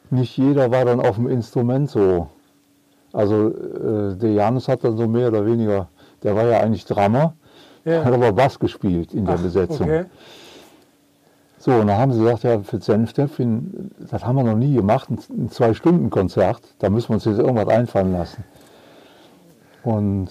[0.10, 2.30] nicht jeder war dann auf dem Instrument so.
[3.14, 5.88] Also äh, der Janus hat dann so mehr oder weniger,
[6.24, 7.34] der war ja eigentlich Drummer,
[7.86, 8.04] Ja.
[8.04, 9.88] hat aber Bass gespielt in der Ach, Besetzung.
[9.88, 10.06] Okay.
[11.62, 15.10] So, und dann haben sie gesagt, ja, für Senftöpfchen, das haben wir noch nie gemacht,
[15.10, 18.46] ein, Zwei-Stunden-Konzert, da müssen wir uns jetzt irgendwas einfallen lassen.
[19.84, 20.30] Und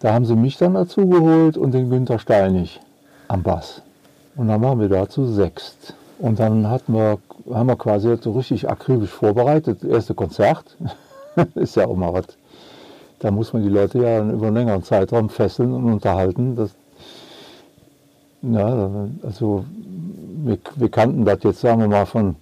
[0.00, 2.80] da haben sie mich dann dazu geholt und den Günther Steinig
[3.28, 3.82] am Bass.
[4.34, 5.94] Und dann waren wir da zu sechst.
[6.18, 7.18] Und dann hatten wir,
[7.52, 10.76] haben wir quasi so richtig akribisch vorbereitet, das erste Konzert.
[11.54, 12.26] ist ja auch mal was.
[13.20, 16.56] Da muss man die Leute ja über einen längeren Zeitraum fesseln und unterhalten.
[16.56, 16.70] Das
[18.42, 19.64] Ja, also
[20.44, 22.36] wir, wir kannten das jetzt, sagen wir mal, von,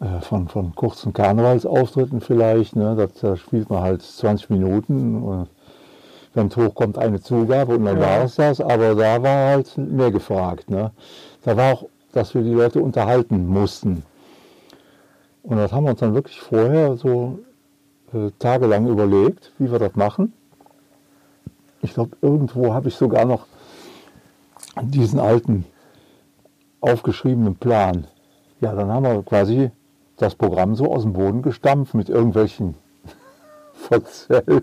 [0.00, 2.74] äh, von, von kurzen Karnevalsauftritten vielleicht.
[2.76, 2.94] Ne?
[2.96, 5.22] Das, da spielt man halt 20 Minuten.
[5.22, 5.48] Und
[6.34, 8.02] wenn es hochkommt, eine Zugabe und dann Ja.
[8.02, 8.60] war es das.
[8.60, 10.68] Aber da war halt mehr gefragt.
[10.70, 10.90] Ne?
[11.44, 14.02] Da war auch, dass wir die Leute unterhalten mussten.
[15.44, 17.38] Und das haben wir uns dann wirklich vorher so
[18.12, 20.32] äh, tagelang überlegt, wie wir das machen.
[21.82, 23.46] Ich glaube, irgendwo habe ich sogar noch
[24.82, 25.64] diesen alten
[26.80, 28.06] aufgeschriebenen Plan.
[28.60, 29.70] Ja, dann haben wir quasi
[30.16, 32.74] das Programm so aus dem Boden gestampft mit irgendwelchen
[33.74, 34.62] Verzell,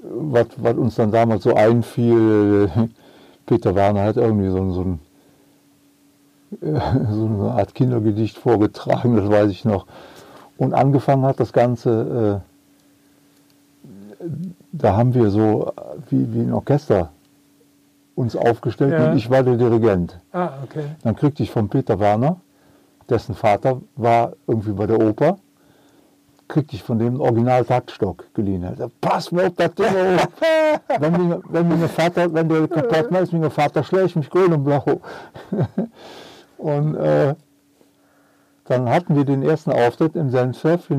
[0.00, 2.70] was, was uns dann damals so einfiel.
[3.46, 5.00] Peter Werner hat irgendwie so, so, ein,
[7.10, 9.86] so eine Art Kindergedicht vorgetragen, das weiß ich noch.
[10.56, 12.42] Und angefangen hat das Ganze,
[14.20, 14.26] äh,
[14.72, 15.72] da haben wir so
[16.10, 17.10] wie, wie ein Orchester
[18.18, 19.10] uns aufgestellt Ja.
[19.10, 20.18] und ich war der Dirigent.
[20.32, 20.86] Ah, okay.
[21.04, 22.40] Dann kriegte ich von Peter Werner,
[23.08, 25.38] dessen Vater war irgendwie bei der Oper,
[26.48, 28.64] kriegte ich von dem einen Original-Taktstock geliehen.
[28.64, 30.28] Er sagte, pass mir auf das Ding auf.
[30.98, 34.64] wenn, mir, wenn, mir Vater, wenn der kaputt ist, mein Vater schlägt mich grün und
[34.64, 35.00] blau.
[36.58, 37.34] und äh,
[38.64, 40.90] dann hatten wir den ersten Auftritt im Senfchef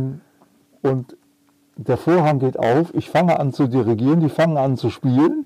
[0.82, 1.18] und
[1.76, 5.46] der Vorhang geht auf, ich fange an zu dirigieren, die fangen an zu spielen.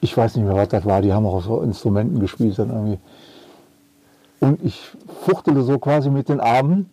[0.00, 2.98] Ich weiß nicht mehr, was das war, die haben auch so Instrumenten gespielt dann irgendwie.
[4.40, 4.80] Und ich
[5.24, 6.90] fuchtele so quasi mit den Armen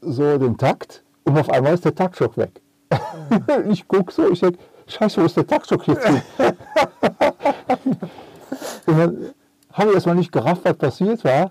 [0.00, 2.60] so den Takt und auf einmal ist der Taktstock weg.
[3.68, 6.22] ich gucke so, ich denke, scheiße, wo ist der Taktstock jetzt hin?
[8.86, 9.34] und dann
[9.72, 11.50] habe ich erstmal nicht gerafft, was passiert war.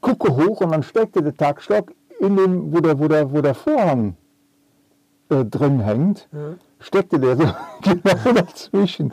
[0.00, 3.54] Gucke hoch und dann steckte der Taktstock in dem, wo der, wo der, wo der
[3.54, 4.16] Vorhang
[5.30, 6.56] äh, drin hängt, Ja.
[6.80, 7.44] Steckte der so
[7.82, 9.12] genau dazwischen.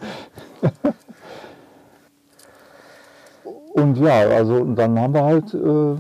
[3.73, 5.95] Und ja, also dann haben wir halt äh,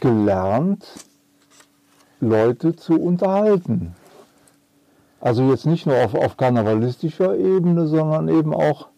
[0.00, 0.86] gelernt,
[2.20, 3.94] Leute zu unterhalten.
[5.20, 8.88] Also jetzt nicht nur auf, auf karnevalistischer Ebene, sondern eben auch,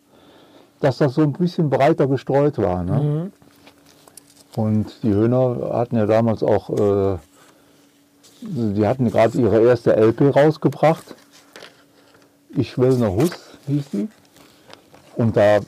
[0.80, 2.82] dass das so ein bisschen breiter gestreut war.
[2.82, 3.00] Ne?
[3.00, 3.32] Mhm.
[4.56, 7.18] Und die Höhner hatten ja damals auch, äh,
[8.40, 11.14] die hatten gerade ihre erste LP rausgebracht.
[12.56, 14.08] Ich will ne Huss hieß die.
[15.16, 15.60] Und da äh,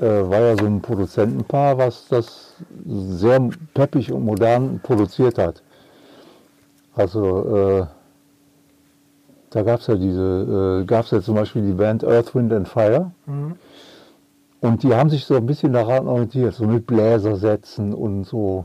[0.00, 2.54] war ja so ein Produzentenpaar, was das
[2.86, 5.62] sehr peppig und modern produziert hat.
[6.94, 7.86] Also äh,
[9.50, 12.52] da gab es ja diese, äh, gab es ja zum Beispiel die Band Earth, Wind
[12.52, 13.10] and Fire.
[13.26, 13.56] Mhm.
[14.60, 18.64] Und die haben sich so ein bisschen daran orientiert, so mit Bläsersätzen und so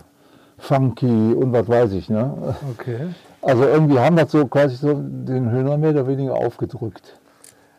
[0.58, 2.10] funky und was weiß ich.
[2.10, 2.56] Ne?
[2.72, 3.08] Okay.
[3.42, 7.20] Also irgendwie haben das so quasi so den Höhner mehr oder weniger aufgedrückt.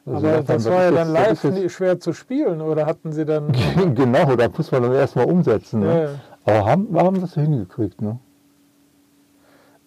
[0.05, 3.53] Also Aber das war ja dann live jetzt- schwer zu spielen oder hatten Sie dann.
[3.95, 5.81] genau, da muss man dann erstmal umsetzen.
[5.81, 6.19] Ne?
[6.47, 8.01] Ja, Aber haben, wir haben das hingekriegt.
[8.03, 8.19] Ne?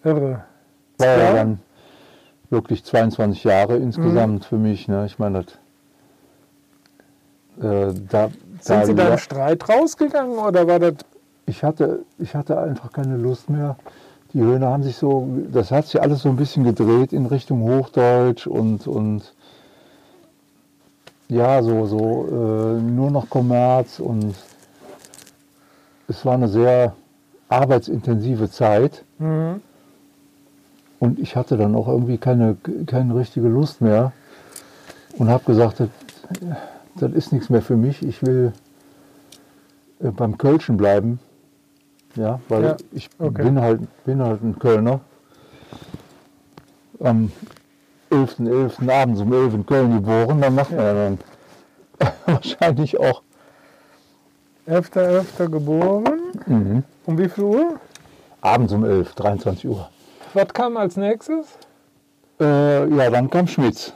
[0.03, 0.43] irre.
[0.99, 1.17] War ja.
[1.17, 1.33] Ja.
[1.33, 1.59] dann
[2.49, 4.43] wirklich 22 Jahre insgesamt Mhm.
[4.43, 4.87] für mich.
[4.87, 5.05] Ne?
[5.07, 5.53] Ich meine, das,
[7.65, 10.93] äh, da, Sind da Sie da im Streit rausgegangen oder war das.
[11.45, 13.75] ich hatte, ich hatte einfach keine Lust mehr.
[14.33, 17.61] Die Höhner haben sich so, das hat sich alles so ein bisschen gedreht in Richtung
[17.61, 19.33] Hochdeutsch und, und
[21.29, 22.27] ja, so, so
[22.77, 24.35] äh, nur noch Kommerz und
[26.07, 26.95] es war eine sehr
[27.49, 29.61] arbeitsintensive Zeit Mhm.
[30.99, 34.11] und ich hatte dann auch irgendwie keine, keine richtige Lust mehr
[35.17, 35.89] und habe gesagt, das,
[36.95, 38.51] das ist nichts mehr für mich, ich will
[40.01, 41.19] äh, beim Kölschen bleiben.
[42.15, 43.43] Ja, weil Ja, ich okay.
[43.43, 45.01] bin, halt, bin halt ein Kölner.
[47.01, 47.29] Am
[48.11, 48.89] 11.11.
[48.91, 51.19] abends um 11 in Köln geboren, dann macht man ja dann
[52.25, 53.21] wahrscheinlich auch.
[54.67, 55.49] 11.11.
[55.49, 56.05] geboren.
[56.45, 56.83] Mhm.
[57.05, 57.79] Um wie viel Uhr?
[58.41, 59.89] Abends um 11, 23 Uhr.
[60.33, 61.45] Was kam als nächstes?
[62.39, 63.93] Äh, ja, dann kam Schmitz.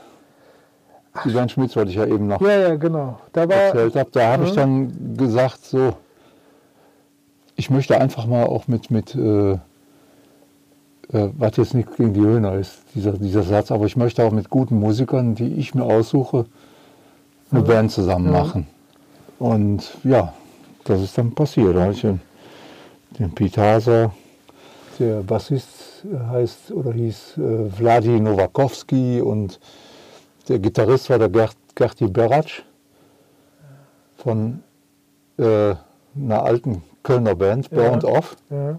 [1.24, 3.18] Band Schmitz, was ich ja eben noch Ja, ja, genau.
[3.32, 3.56] Da war.
[3.56, 4.10] erzählt habe.
[4.12, 4.56] Da habe ich Mhm.
[4.56, 5.94] dann gesagt, so,
[7.56, 9.58] ich möchte einfach mal auch mit, mit äh,
[11.12, 14.32] äh, was jetzt nicht gegen die Höhner ist, dieser, dieser Satz, aber ich möchte auch
[14.32, 16.46] mit guten Musikern, die ich mir aussuche,
[17.50, 17.62] eine.
[17.62, 18.66] Band zusammen machen.
[19.38, 20.32] Und ja,
[20.84, 21.74] das ist dann passiert.
[21.74, 22.20] Da habe ich den,
[23.18, 24.12] den Haser,
[24.98, 29.58] der Bassist heißt oder hieß äh, Vladi Nowakowski und
[30.48, 32.62] der Gitarrist war der Gert, Gerti Beratsch
[34.18, 34.62] von
[35.38, 35.74] äh,
[36.14, 37.78] einer alten Kölner Band, Ja.
[37.78, 38.36] Bound Off.
[38.50, 38.78] Ja,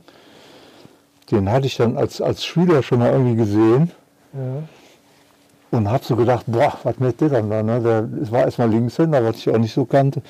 [1.31, 3.91] Den hatte ich dann als, als Schüler schon mal irgendwie gesehen.
[4.33, 5.77] ja.
[5.77, 7.63] und habe so gedacht, boah, was mit der dann da?
[7.63, 7.81] Ne?
[7.81, 10.21] Der, es war erstmal Linkshänder, was ich auch nicht so kannte.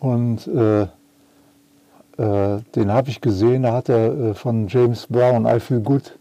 [0.00, 0.82] Und äh,
[2.18, 6.18] äh, den habe ich gesehen, da hat er äh, von James Brown I Feel Good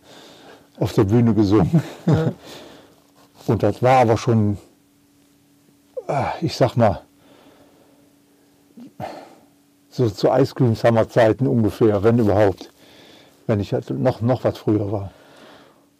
[0.79, 1.81] auf der Bühne gesungen.
[2.05, 2.31] Ja.
[3.47, 4.57] Und das war aber schon,
[6.07, 7.01] ah, ich sag mal,
[9.89, 12.69] so zu Ice Cream Summer Zeiten ungefähr, wenn überhaupt.
[13.47, 15.11] Wenn ich noch, noch was früher war.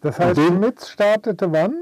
[0.02, 1.74] Das heißt, den- Schmitz startete wann?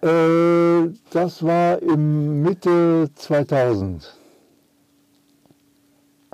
[0.00, 4.14] Äh, das war im Mitte 2000.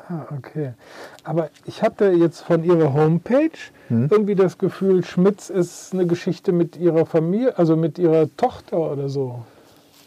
[0.06, 0.74] Ah, okay.
[1.24, 3.48] Aber ich hatte jetzt von Ihrer Homepage
[3.88, 4.08] Hm?
[4.10, 9.08] irgendwie das Gefühl, Schmitz ist eine Geschichte mit Ihrer Familie, also mit Ihrer Tochter oder
[9.08, 9.44] so.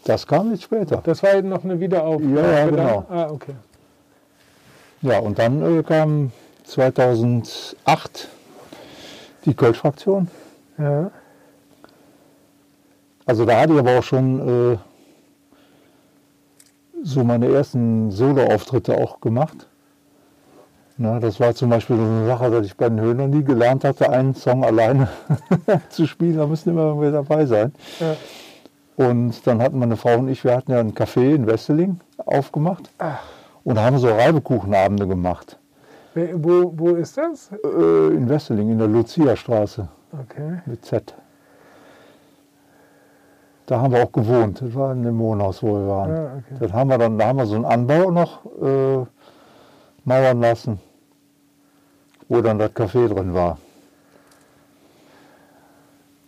[0.04, 0.98] Das kam jetzt später.
[1.04, 2.34] Das war eben noch eine Wiederauflage.
[2.40, 3.06] Ja, ja, genau.
[3.10, 3.54] Ah, okay.
[5.02, 6.30] Ja, und dann äh, kam
[6.64, 8.28] 2008
[9.44, 10.28] die Kölsch-Fraktion.
[10.78, 11.10] Ja.
[13.26, 14.78] Also da hatte ich aber auch schon äh,
[17.02, 19.66] so meine ersten Solo-Auftritte auch gemacht.
[20.96, 23.84] Na, das war zum Beispiel so eine Sache, dass ich bei den Höhnern nie gelernt
[23.84, 25.08] hatte, einen Song alleine
[25.90, 26.38] zu spielen.
[26.38, 27.72] Da müssen immer irgendwie dabei sein.
[28.00, 28.16] ja.
[28.98, 32.90] Und dann hatten meine Frau und ich, wir hatten ja ein Café in Wesseling aufgemacht
[32.98, 33.20] Ach,
[33.62, 35.57] und haben so Reibekuchenabende gemacht.
[36.34, 37.50] Wo, wo ist das?
[37.52, 40.62] Äh, in Wesseling, in der Lucia-Straße Okay.
[40.66, 41.14] mit Z.
[43.66, 44.62] Da haben wir auch gewohnt.
[44.62, 46.10] Das war in dem Wohnhaus, wo wir waren.
[46.10, 46.56] Ah, okay.
[46.60, 49.04] Dann haben wir dann, da haben wir so einen Anbau noch äh,
[50.04, 50.80] mauern lassen,
[52.28, 53.58] wo dann das Café drin war.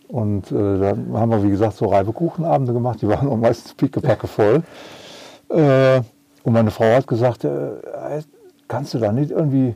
[0.07, 3.01] Und äh, dann haben wir, wie gesagt, so Reibekuchenabende gemacht.
[3.01, 4.61] Die waren auch meistens pickepacke voll.
[5.49, 6.01] Äh,
[6.43, 8.21] und meine Frau hat gesagt, äh,
[8.71, 9.75] kannst du da nicht irgendwie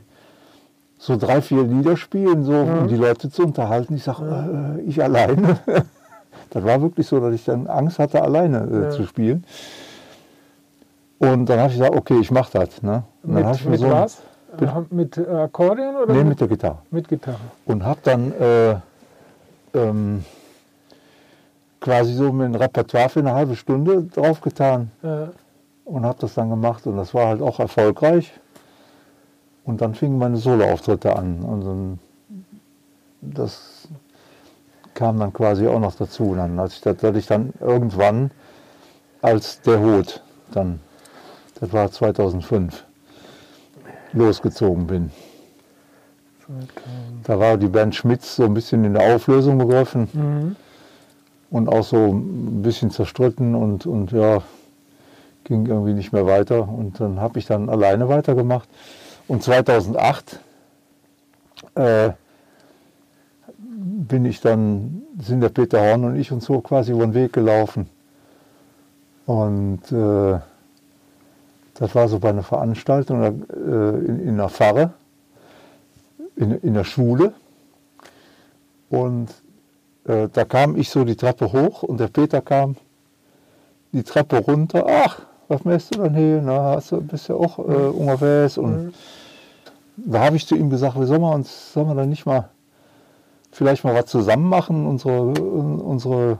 [0.98, 3.94] so drei, vier Lieder spielen, so, um die Leute zu unterhalten?
[3.96, 5.58] Ich sage, äh, ich alleine.
[6.50, 8.90] das war wirklich so, dass ich dann Angst hatte, alleine äh, Ja.
[8.90, 9.44] zu spielen.
[11.18, 12.82] Und dann habe ich gesagt, okay, ich mache das.
[12.82, 13.02] Ne?
[13.22, 14.22] Und dann hab ich Mit, mir mit so ein- was?
[14.58, 16.78] Äh, Mit äh, Akkordeon oder Nee, mit, mit der Gitarre.
[16.90, 17.36] mit Gitarre?
[17.66, 18.76] Und habe dann äh,
[19.74, 20.24] ähm,
[21.80, 25.28] quasi so mein Repertoire für eine halbe Stunde draufgetan Ja.
[25.84, 26.86] und habe das dann gemacht.
[26.86, 28.32] Und das war halt auch erfolgreich.
[29.66, 31.40] Und dann fingen meine Soloauftritte an.
[31.40, 31.98] Und dann,
[33.20, 33.88] das
[34.94, 36.34] kam dann quasi auch noch dazu.
[36.34, 38.30] Dann, als ich, ich dann irgendwann
[39.22, 40.80] als der Hut dann,
[41.60, 42.84] das war 2005,
[44.12, 45.10] losgezogen bin.
[47.24, 50.56] Da war die Band Schmitz so ein bisschen in der Auflösung begriffen Mhm.
[51.50, 54.42] und auch so ein bisschen zerstritten und, und ja,
[55.42, 56.68] ging irgendwie nicht mehr weiter.
[56.68, 58.68] Und dann habe ich dann alleine weitergemacht.
[59.28, 60.38] Und 2008
[61.74, 62.10] äh,
[63.58, 67.32] bin ich dann, sind der Peter Horn und ich uns so quasi über den Weg
[67.32, 67.88] gelaufen.
[69.26, 70.38] Und äh,
[71.74, 74.92] das war so bei einer Veranstaltung äh, in, in der Pfarre,
[76.36, 77.34] in, in der Schule.
[78.88, 79.34] Und
[80.04, 82.76] äh, da kam ich so die Treppe hoch und der Peter kam
[83.92, 84.86] die Treppe runter.
[84.88, 86.42] Ach, was machst du denn hier?
[86.42, 88.58] Na, hast du, bist ja auch äh, unterwegs.
[88.58, 88.94] Und
[89.96, 92.50] da habe ich zu ihm gesagt, wir sollen wir uns, sollen wir da nicht mal
[93.52, 96.38] vielleicht mal was zusammen machen, unsere, unsere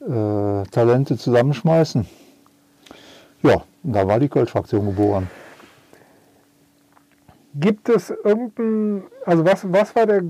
[0.00, 2.06] äh, Talente zusammenschmeißen.
[3.42, 5.30] Ja, und da war die Kölsch-Fraktion geboren.
[7.54, 10.24] Gibt es irgendein, also was, was war der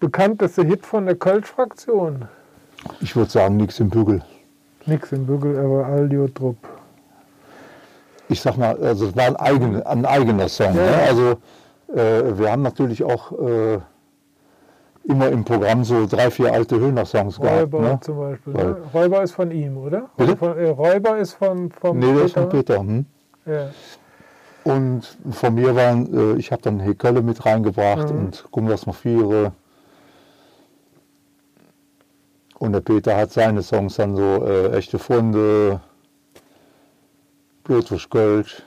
[0.00, 2.26] bekannteste Hit von der Kölsch-Fraktion?
[3.00, 4.22] Ich würde sagen, nichts im Bügel.
[4.86, 6.56] Nix im Bügel, aber Aldio Trupp.
[8.28, 10.74] ich sag mal, also es war ein, eigen, ein eigener Song.
[10.74, 10.90] Ja, Ne?
[10.90, 10.98] ja.
[11.08, 11.30] Also
[11.94, 13.78] äh, wir haben natürlich auch äh,
[15.04, 17.56] immer im Programm so drei, vier alte Höhner-Songs gehabt.
[17.74, 17.98] Räuber Ne?
[18.00, 18.54] zum Beispiel.
[18.54, 18.76] Weil- Ne?
[18.92, 20.08] Räuber ist von ihm, oder?
[20.16, 20.36] Bitte?
[20.36, 22.78] Von, äh, Räuber ist von vom Nee, der ist von Peter.
[22.80, 23.06] Hm?
[23.46, 23.68] Ja.
[24.64, 28.18] Und von mir waren, äh, ich habe dann Hekölle mit reingebracht Mhm.
[28.18, 29.52] und Gumlas Viere.
[32.58, 35.80] Und der Peter hat seine Songs dann so äh, Echte Funde,
[37.64, 38.62] Blutwurst Kölsch.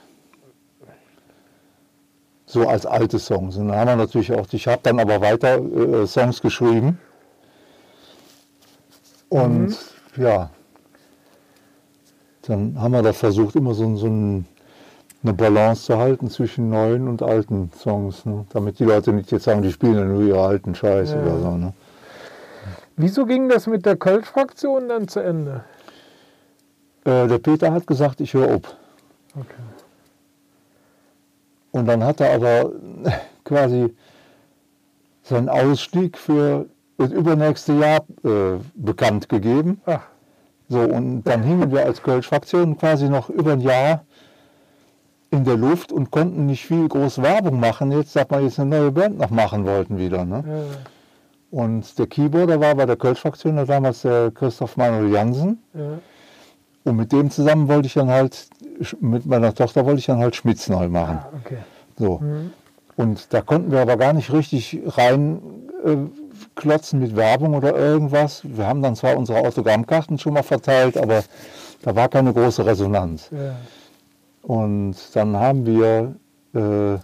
[2.46, 3.56] So als alte Songs.
[3.56, 6.98] Und dann haben wir natürlich auch, ich habe dann aber weiter äh, Songs geschrieben.
[9.28, 9.76] Und
[10.16, 10.50] ja,
[12.42, 14.46] dann haben wir da versucht, immer so, so ein,
[15.22, 18.46] eine Balance zu halten zwischen neuen und alten Songs, ne?
[18.50, 21.22] damit die Leute nicht jetzt sagen, die spielen ja nur ihre alten Scheiße Ja.
[21.22, 21.50] oder so.
[21.58, 21.72] Ne?
[22.98, 25.64] Wieso ging das mit der Kölsch-Fraktion dann zu Ende?
[27.04, 28.76] Äh, der Peter hat gesagt, ich höre auf.
[29.34, 29.62] Okay.
[31.70, 32.72] Und dann hat er aber
[33.44, 33.94] quasi
[35.22, 39.80] seinen Ausstieg für das übernächste Jahr äh, bekannt gegeben.
[39.86, 40.02] Ach,
[40.68, 44.04] So, und dann hingen wir als Kölsch-Fraktion quasi noch über ein Jahr
[45.30, 48.70] in der Luft und konnten nicht viel groß Werbung machen, jetzt, dass wir jetzt eine
[48.70, 50.24] neue Band noch machen wollten wieder.
[50.24, 50.42] Ne?
[50.46, 50.97] äh,
[51.50, 55.62] Und der Keyboarder war bei der Kölsch-Fraktion da damals der Christoph Manuel Jansen.
[55.74, 55.98] ja.
[56.84, 58.48] Und mit dem zusammen wollte ich dann halt,
[59.00, 61.18] mit meiner Tochter wollte ich dann halt Schmitz neu machen.
[61.22, 61.58] Ah, okay.
[61.98, 62.18] So.
[62.18, 62.52] Mhm.
[62.96, 65.40] Und da konnten wir aber gar nicht richtig rein
[65.84, 65.96] äh,
[66.54, 68.40] klotzen mit Werbung oder irgendwas.
[68.44, 71.22] Wir haben dann zwar unsere Autogrammkarten schon mal verteilt, aber
[71.82, 73.28] da war keine große Resonanz.
[73.30, 73.56] Ja.
[74.42, 76.14] Und dann haben wir,
[76.54, 76.98] äh,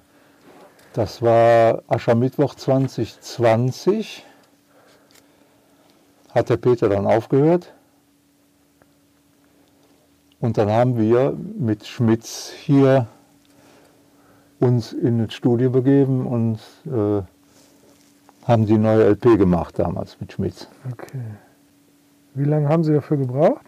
[0.95, 4.25] das war Aschermittwoch 2020,
[6.35, 7.73] hat der Peter dann aufgehört.
[10.41, 13.07] Und dann haben wir mit Schmitz hier
[14.61, 17.23] uns in das Studio begeben und äh,
[18.47, 20.69] haben die neue LP gemacht damals mit Schmitz.
[20.93, 21.21] Okay.
[22.35, 23.65] Wie lange haben Sie dafür gebraucht?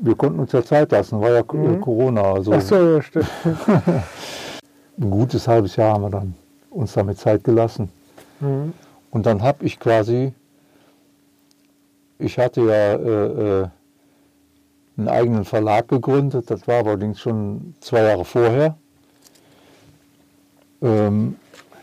[0.00, 1.80] Wir konnten uns ja Zeit lassen, war ja Mhm.
[1.80, 2.22] Corona.
[2.22, 3.28] Also Ach so, ja, stimmt.
[5.00, 6.34] ein gutes halbes Jahr haben wir dann
[6.70, 7.90] uns damit Zeit gelassen.
[8.40, 8.72] Mhm.
[9.10, 10.32] Und dann habe ich quasi,
[12.18, 13.68] ich hatte ja äh, äh,
[14.96, 18.76] einen eigenen Verlag gegründet, das war allerdings schon zwei Jahre vorher.
[20.82, 21.36] Ähm,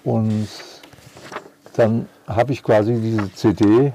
[0.04, 0.48] und
[1.76, 3.94] dann habe ich quasi diese CD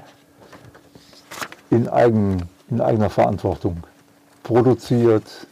[1.69, 3.83] in, eigen, in eigener Verantwortung
[4.43, 5.47] produziert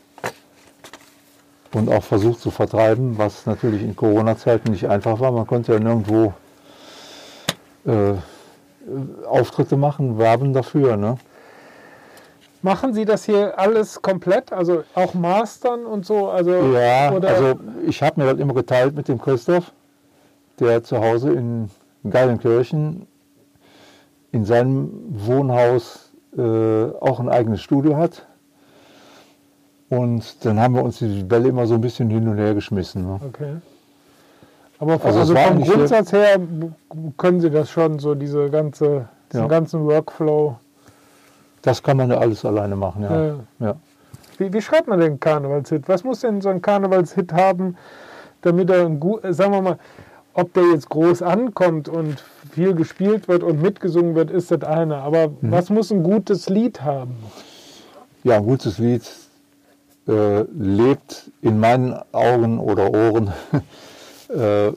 [1.72, 5.32] und auch versucht zu vertreiben, was natürlich in Corona-Zeiten nicht einfach war.
[5.32, 6.34] Man konnte ja nirgendwo
[7.86, 8.14] äh,
[9.28, 10.98] Auftritte machen, werben dafür.
[10.98, 11.18] Ne?
[12.62, 14.52] Machen Sie das hier alles komplett?
[14.52, 16.30] Also auch mastern und so?
[16.30, 19.72] Also, Ja, oder, also ich habe mir das immer geteilt mit dem Christoph,
[20.60, 21.70] der zu Hause in
[22.10, 23.08] Geilenkirchen
[24.32, 26.42] in seinem Wohnhaus äh,
[27.00, 28.28] auch ein eigenes Studio hat.
[29.90, 33.06] Und dann haben wir uns die Bälle immer so ein bisschen hin und her geschmissen.
[33.06, 33.20] Ne?
[33.28, 33.56] Okay.
[34.80, 36.40] Aber Also also vom Grundsatz her
[37.18, 39.48] können Sie das schon, so diese ganze, diesen Ja.
[39.48, 40.56] ganzen Workflow.
[41.62, 43.04] Das kann man ja alles alleine machen.
[43.04, 43.22] Ja.
[43.26, 43.76] Äh, Ja.
[44.38, 45.88] wie, wie schreibt man den Karnevalshit?
[45.90, 47.76] Was muss denn so ein Karnevalshit haben,
[48.42, 49.80] damit er ein gut, sagen wir mal,
[50.34, 54.98] ob der jetzt groß ankommt und viel gespielt wird und mitgesungen wird, ist das eine.
[54.98, 55.52] Aber Mhm.
[55.52, 57.18] was muss ein gutes Lied haben?
[58.24, 59.04] Ja, ein gutes Lied
[60.08, 63.34] äh, lebt in meinen Augen oder Ohren
[64.30, 64.72] äh,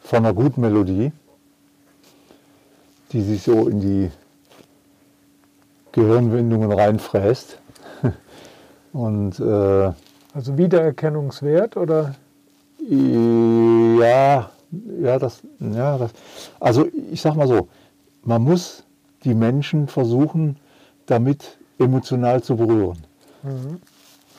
[0.00, 1.12] von einer guten Melodie,
[3.12, 4.10] die sich so in die
[5.92, 7.58] Gehirnwindungen reinfräst.
[8.92, 9.92] Und äh,
[10.34, 12.14] Also Wiedererkennungswert oder?
[12.88, 14.50] ja,
[15.02, 16.10] ja, das, ja, das,
[16.60, 17.68] also ich sag mal so,
[18.22, 18.84] man muss
[19.24, 20.56] die Menschen versuchen,
[21.06, 22.98] damit emotional zu berühren.
[23.42, 23.80] Mhm.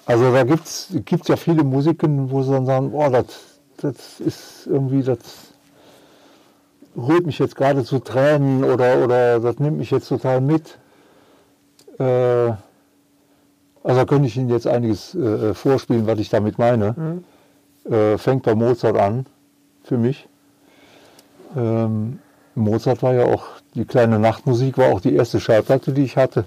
[0.05, 3.25] Also da gibt es ja viele Musiken, wo sie dann sagen, oh, das,
[3.81, 5.19] das ist irgendwie, das
[6.95, 10.77] rührt mich jetzt gerade zu Tränen oder, oder das nimmt mich jetzt total mit.
[11.97, 17.23] Äh, also da könnte ich Ihnen jetzt einiges äh, vorspielen, was ich damit meine.
[17.85, 17.91] Mhm.
[17.91, 19.25] Äh, fängt bei Mozart an,
[19.83, 20.27] für mich.
[21.55, 22.19] Ähm,
[22.55, 26.43] Mozart war ja auch, die kleine Nachtmusik war auch die erste Schallplatte, die ich hatte.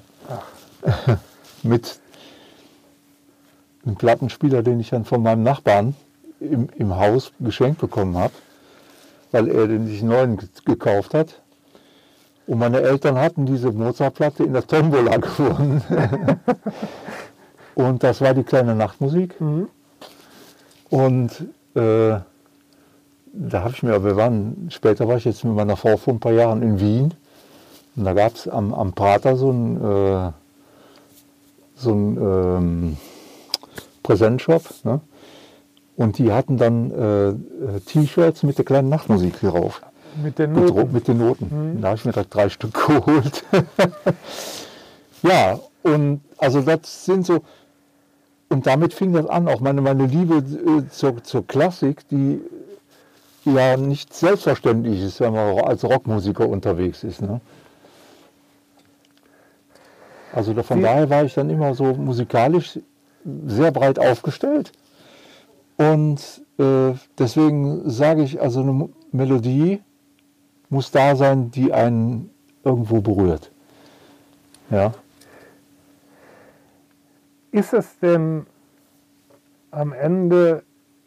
[1.63, 1.99] Mit
[3.85, 5.95] einem Plattenspieler, den ich dann von meinem Nachbarn
[6.51, 8.33] im, im Haus geschenkt bekommen habe,
[9.31, 11.41] weil er den sich einen neuen ge- gekauft hat.
[12.47, 15.83] Und meine Eltern hatten diese Mozart-Platte in der Tombola gewonnen.
[17.75, 19.41] Und das war die kleine Nachtmusik.
[19.41, 19.69] Mhm.
[20.91, 22.19] Und äh,
[23.35, 26.21] da habe ich mir, wir waren, später war ich jetzt mit meiner Frau vor ein
[26.21, 27.15] paar Jahren in Wien.
[27.97, 30.33] Und da gab es am, am Prater so einen äh,
[31.77, 32.97] so ein, ähm,
[34.03, 34.63] Präsentshop.
[34.85, 35.01] Ne?
[35.97, 36.91] Und die hatten dann
[37.77, 39.83] äh, T-Shirts mit der kleinen Nachtmusik drauf.
[40.23, 40.93] Mit den Mit, Ro- Noten.
[40.93, 41.79] mit den Noten.
[41.81, 43.45] Da habe ich mir drei Stück geholt.
[45.23, 47.41] ja, und also das sind so,
[48.49, 52.41] und damit fing das an, auch meine, meine Liebe äh, zur, zur Klassik, die
[53.45, 57.21] ja nicht selbstverständlich ist, wenn man als Rockmusiker unterwegs ist.
[57.23, 57.41] Ne?
[60.33, 62.79] Also von Wie- daher war ich dann immer so musikalisch
[63.47, 64.73] sehr breit aufgestellt.
[65.77, 69.81] Und äh, deswegen sage ich, also eine Melodie
[70.69, 72.31] muss da sein, die einen
[72.65, 73.51] irgendwo berührt.
[74.71, 74.93] Ja.
[77.51, 78.47] Ist es denn
[79.71, 80.63] am Ende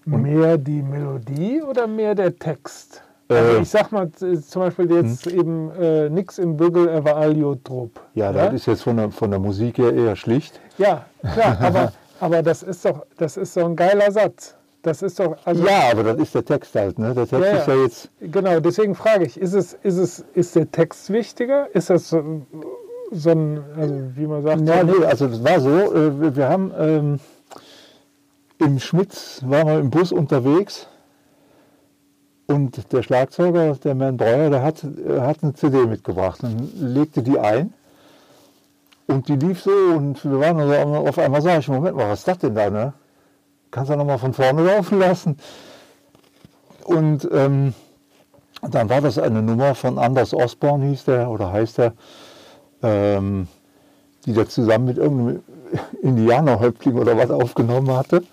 [0.05, 3.01] mehr die Melodie oder mehr der Text?
[3.27, 7.15] Also Äh, ich sag mal zum Beispiel jetzt eben äh, nix im Bügel, er war
[7.15, 7.99] Alio-Trupp.
[8.13, 10.59] ja, das ist jetzt von der, von der Musik her eher schlicht.
[10.77, 14.55] Ja, klar, aber, aber das ist doch, das ist so ein geiler Satz.
[14.81, 16.99] Das ist doch, also Ja, aber das ist der Text halt.
[16.99, 17.13] Ne?
[17.15, 17.75] Der Text Ja, ist ja.
[17.83, 21.73] jetzt, genau, deswegen frage ich, ist es, ist es, ist der Text wichtiger?
[21.73, 22.41] Ist das so,
[23.11, 26.35] so ein, also wie man sagt, Ja, so, nee, also das war so, äh, wir-
[26.35, 27.19] wir haben ähm,
[28.59, 30.87] im Schmitz, waren wir im Bus unterwegs
[32.47, 37.23] und der Schlagzeuger, der Mann Breuer, der hat, äh, hat eine CD mitgebracht und legte
[37.23, 37.73] die ein
[39.07, 40.73] und die lief so und wir waren also
[41.07, 42.93] auf einmal sag ich, Moment mal, was ist das denn da, ne?
[43.71, 45.37] Kannst du noch mal von vorne laufen lassen?
[46.85, 47.73] Und ähm,
[48.61, 51.93] dann war das eine Nummer von Anders Osborn, hieß der, oder heißt der,
[52.83, 53.47] ähm,
[54.25, 55.43] die der zusammen mit irgendeinem
[56.01, 58.23] Indianerhäuptling oder was aufgenommen hatte.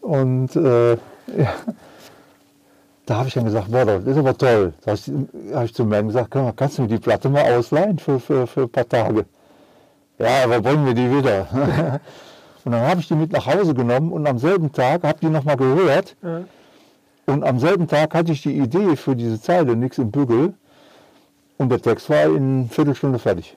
[0.00, 1.54] Und äh, ja,
[3.06, 4.72] da habe ich dann gesagt, boah, das ist aber toll.
[4.84, 7.52] Da habe ich, hab ich zu Mann gesagt, "Kann- kannst du mir die Platte mal
[7.54, 9.26] ausleihen für, für, für ein paar Tage?
[10.18, 11.48] Ja, aber bringen wir die wieder.
[12.64, 15.28] und dann habe ich die mit nach Hause genommen und am selben Tag habe die
[15.28, 16.16] nochmal gehört.
[16.22, 16.44] Ja.
[17.26, 20.54] Und am selben Tag hatte ich die Idee für diese Zeile, nix im Bügel.
[21.56, 23.56] Und der Text war in einer Viertelstunde fertig.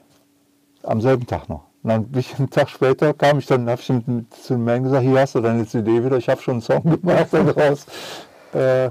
[0.84, 1.64] Am selben Tag noch.
[1.84, 4.54] Und dann bin ich einen Tag später kam ich dann, habe ich mit, mit, zu
[4.54, 7.28] dem Mann gesagt, hier hast du deine CD wieder, ich habe schon einen Song gemacht
[7.32, 7.86] daraus.
[8.54, 8.90] Äh,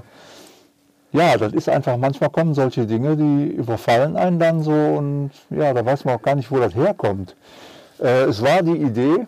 [1.11, 5.73] ja, das ist einfach, manchmal kommen solche Dinge, die überfallen einen dann so und ja,
[5.73, 7.35] da weiß man auch gar nicht, wo das herkommt.
[7.99, 9.25] Äh, es war die Idee,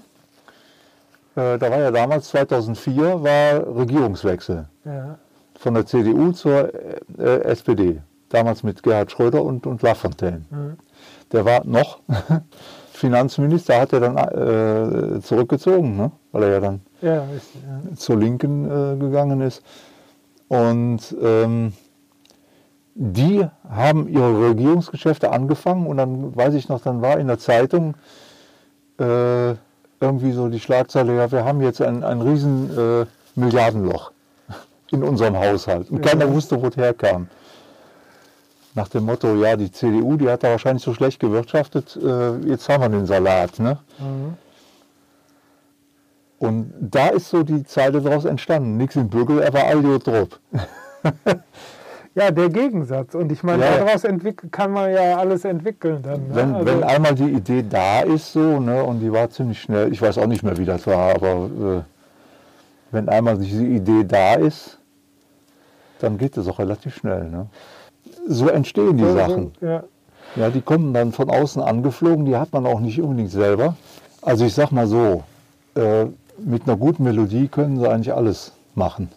[1.35, 5.17] äh, da war ja damals 2004, war Regierungswechsel ja,
[5.57, 6.73] von der CDU zur
[7.17, 8.01] äh, SPD.
[8.29, 10.43] Damals mit Gerhard Schröder und, und Lafontaine.
[10.51, 10.77] Mhm.
[11.31, 11.99] Der war noch
[12.91, 16.11] Finanzminister, hat er dann äh, zurückgezogen, ne?
[16.31, 17.95] weil er ja dann ja, richtig, ja.
[17.95, 19.63] zur Linken äh, gegangen ist.
[20.49, 21.73] Und ähm,
[22.95, 27.95] die haben ihre Regierungsgeschäfte angefangen und dann weiß ich noch, dann war in der Zeitung
[28.99, 29.51] äh,
[30.01, 34.11] irgendwie so die Schlagzeile, ja, wir haben jetzt ein, ein riesen äh, Milliardenloch
[34.91, 35.89] in unserem Haushalt.
[35.91, 37.29] Und keiner wusste, wo es herkam.
[38.75, 42.67] Nach dem Motto, ja, die CDU, die hat da wahrscheinlich so schlecht gewirtschaftet, äh, jetzt
[42.69, 43.59] haben wir den Salat.
[43.59, 43.77] Ne?
[43.99, 44.37] Mhm.
[46.39, 48.77] Und da ist so die Zeile daraus entstanden.
[48.77, 50.39] Nix im Bügel, er war Aliotrop.
[52.15, 53.13] ja, der Gegensatz.
[53.15, 53.77] Und ich meine, Ja.
[53.83, 54.03] daraus
[54.51, 56.27] kann man ja alles entwickeln dann.
[56.29, 56.35] Ne?
[56.35, 59.91] Wenn, also, wenn einmal die Idee da ist, so, ne, und die war ziemlich schnell,
[59.91, 61.81] ich weiß auch nicht mehr, wie das war, aber äh,
[62.91, 64.77] wenn einmal diese Idee da ist,
[65.99, 67.29] dann geht es auch relativ schnell.
[67.29, 67.47] Ne?
[68.27, 69.51] So entstehen die so- so- Sachen.
[69.61, 69.83] Ja,
[70.35, 73.75] Ja, die kommen dann von außen angeflogen, die hat man auch nicht unbedingt selber.
[74.21, 75.23] Also ich sag mal so,
[75.75, 76.05] äh,
[76.43, 79.09] mit einer guten Melodie können sie eigentlich alles machen.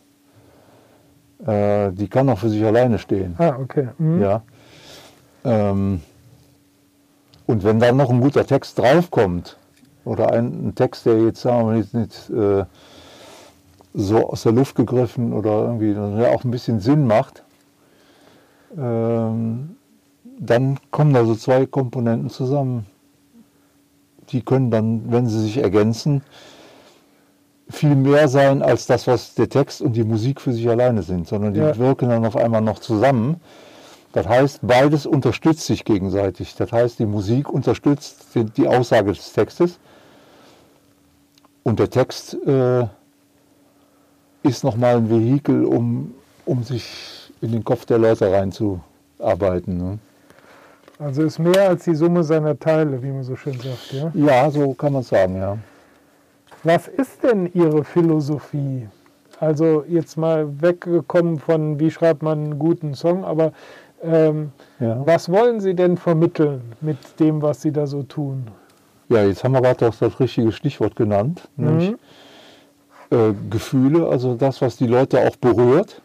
[1.46, 3.34] Äh, die kann auch für sich alleine stehen.
[3.38, 3.88] ah, okay.
[3.98, 4.22] Mhm.
[4.22, 4.42] Ja.
[5.44, 6.00] Ähm,
[7.46, 9.56] und wenn dann noch ein guter Text draufkommt,
[10.04, 12.64] oder ein, ein Text, der jetzt sagen wir nicht, nicht äh,
[13.94, 17.44] so aus der Luft gegriffen oder irgendwie der auch ein bisschen Sinn macht,
[18.76, 19.76] ähm,
[20.38, 22.86] dann kommen da so zwei Komponenten zusammen.
[24.30, 26.22] Die können dann, wenn sie sich ergänzen,
[27.68, 31.26] viel mehr sein als das, was der Text und die Musik für sich alleine sind,
[31.28, 31.76] sondern die Ja.
[31.76, 33.40] wirken dann auf einmal noch zusammen.
[34.12, 36.54] Das heißt, beides unterstützt sich gegenseitig.
[36.54, 39.78] Das heißt, die Musik unterstützt die, Aussage des Textes
[41.62, 42.86] und der Text äh,
[44.42, 49.78] ist nochmal ein Vehikel, um, um sich in den Kopf der Leute reinzuarbeiten.
[49.78, 49.98] Ne?
[50.98, 53.92] Also ist mehr als die Summe seiner Teile, wie man so schön sagt.
[53.92, 54.12] Ja?
[54.14, 55.56] Ja, so kann man sagen, ja.
[56.64, 58.88] Was ist denn Ihre Philosophie?
[59.40, 63.52] Also jetzt mal weggekommen von, wie schreibt man einen guten Song, aber
[64.02, 65.04] ähm, ja.
[65.04, 68.46] was wollen Sie denn vermitteln mit dem, was Sie da so tun?
[69.08, 71.94] Ja, jetzt haben wir gerade das, das richtige Stichwort genannt, nämlich
[73.10, 76.00] äh, Gefühle, also das, was die Leute auch berührt.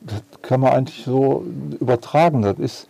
[0.00, 1.44] Das kann man eigentlich so
[1.80, 2.42] übertragen.
[2.42, 2.88] Das ist,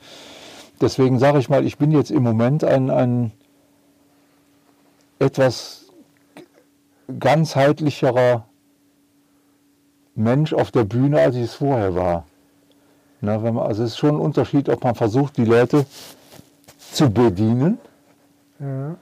[0.81, 3.33] deswegen sage ich mal, ich bin jetzt im Moment ein, ein
[5.19, 5.86] etwas
[7.19, 8.45] ganzheitlicherer
[10.15, 12.25] Mensch auf der Bühne, als ich es vorher war.
[13.21, 15.85] Na, man, also es ist schon ein Unterschied, ob man versucht, die Leute
[16.93, 17.79] zu bedienen
[18.59, 18.97] Ja.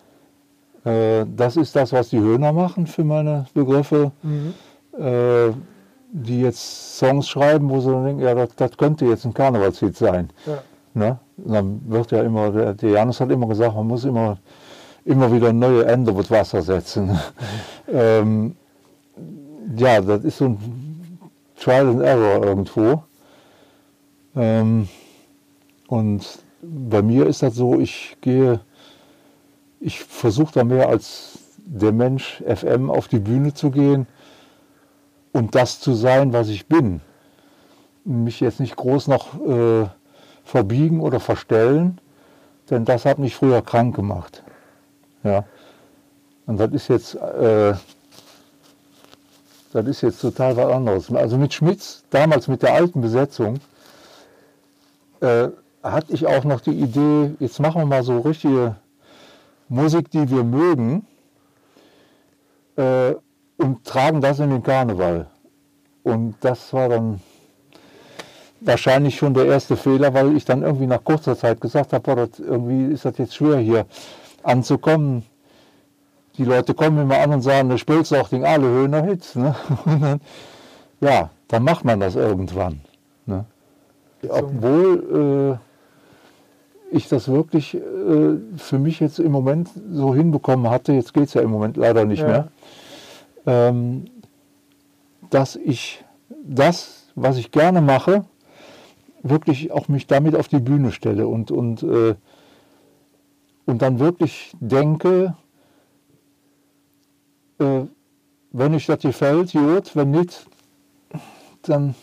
[0.84, 4.54] Äh, Das ist das, was die Höhner machen für meine Begriffe, Mhm.
[4.98, 5.52] äh,
[6.12, 9.96] die jetzt Songs schreiben, wo sie dann denken, ja, das, das könnte jetzt ein Karnevalshit
[9.96, 10.30] sein.
[10.46, 11.18] Ja.
[11.36, 14.38] Und dann wird ja immer, der, der Janus hat immer gesagt, man muss immer,
[15.04, 17.18] immer wieder neue Ende mit Wasser setzen.
[17.88, 18.56] ähm,
[19.76, 21.18] ja, das ist so ein
[21.56, 23.02] Trial and Error irgendwo.
[24.36, 24.88] Ähm,
[25.88, 28.60] und bei mir ist das so, ich gehe,
[29.80, 34.06] ich versuche da mehr als der Mensch FM auf die Bühne zu gehen
[35.32, 37.00] und das zu sein, was ich bin.
[38.04, 39.86] Mich jetzt nicht groß noch äh,
[40.44, 41.98] verbiegen oder verstellen,
[42.70, 44.43] denn das hat mich früher krank gemacht.
[45.24, 45.44] Ja.
[46.46, 47.74] Und das ist jetzt, äh,
[49.72, 51.12] das ist jetzt total was anderes.
[51.12, 53.58] Also mit Schmitz, damals mit der alten Besetzung,
[55.20, 55.48] äh,
[55.82, 58.76] hatte ich auch noch die Idee, jetzt machen wir mal so richtige
[59.68, 61.06] Musik, die wir mögen,
[62.76, 63.14] äh,
[63.56, 65.26] und tragen das in den Karneval.
[66.02, 67.20] Und das war dann
[68.60, 72.92] wahrscheinlich schon der erste Fehler, weil ich dann irgendwie nach kurzer Zeit gesagt habe, irgendwie
[72.92, 73.86] ist das jetzt schwer hier
[74.44, 75.24] anzukommen.
[76.36, 79.36] Die Leute kommen immer an und sagen, du spielst auch den alle Höhner Hits.
[79.36, 79.54] Ne?
[79.84, 80.20] Und dann,
[81.00, 82.80] ja, dann macht man das irgendwann.
[83.26, 83.44] Ne?
[84.28, 85.58] Obwohl
[86.92, 87.80] äh, ich das wirklich äh,
[88.56, 92.04] für mich jetzt im Moment so hinbekommen hatte, jetzt geht es ja im Moment leider
[92.04, 92.26] nicht ja.
[92.26, 92.48] mehr,
[93.46, 94.06] ähm,
[95.30, 96.04] dass ich
[96.42, 98.24] das, was ich gerne mache,
[99.22, 102.14] wirklich auch mich damit auf die Bühne stelle und, und, äh,
[103.66, 105.34] und dann wirklich denke,
[107.58, 107.82] äh,
[108.52, 110.46] wenn ich das gefällt, gut, wenn nicht,
[111.62, 111.94] dann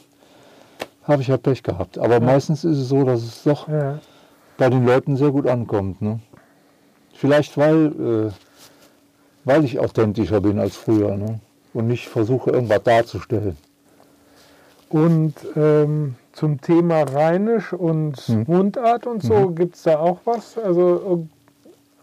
[1.03, 1.97] habe ich ja Pech gehabt.
[1.97, 2.19] Aber ja.
[2.19, 3.99] meistens ist es so, dass es doch ja.
[4.57, 6.01] bei den Leuten sehr gut ankommt.
[6.01, 6.19] Ne?
[7.13, 8.31] Vielleicht weil, äh,
[9.45, 11.39] weil ich authentischer bin als früher ne?
[11.73, 13.57] und nicht versuche, irgendwas darzustellen.
[14.89, 18.43] Und ähm, zum Thema Rheinisch und hm.
[18.47, 19.55] Mundart und so, mhm.
[19.55, 20.57] gibt es da auch was?
[20.57, 21.27] Also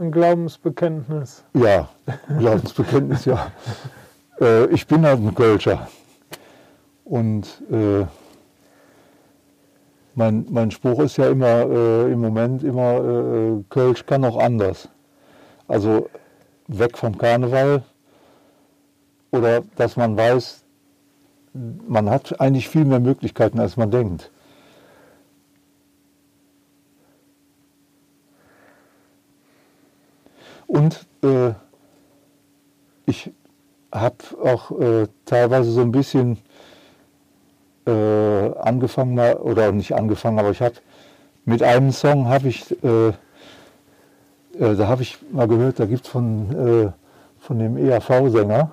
[0.01, 1.45] ein Glaubensbekenntnis?
[1.55, 1.89] Ja,
[2.39, 3.53] Glaubensbekenntnis, ja.
[4.41, 5.89] Äh, ich bin halt ein Kölscher.
[7.05, 8.07] Und äh,
[10.15, 14.89] mein, mein Spruch ist ja immer äh, im Moment immer, äh, Kölsch kann auch anders.
[15.67, 16.09] Also
[16.69, 17.83] weg vom Karneval
[19.33, 20.65] oder dass man weiß,
[21.89, 24.31] man hat eigentlich viel mehr Möglichkeiten, als man denkt.
[30.69, 31.53] Und äh,
[33.07, 33.33] ich
[33.91, 36.39] habe auch äh, teilweise so ein bisschen
[37.87, 40.75] äh, angefangen, mal, oder nicht angefangen, aber ich habe
[41.47, 43.14] mit einem Song habe ich, äh, äh,
[44.59, 46.93] da habe ich mal gehört, da gibt es von, äh,
[47.41, 48.71] von dem EAV-Sänger,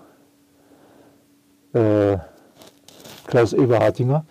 [3.27, 4.23] Klaus Eberhartinger.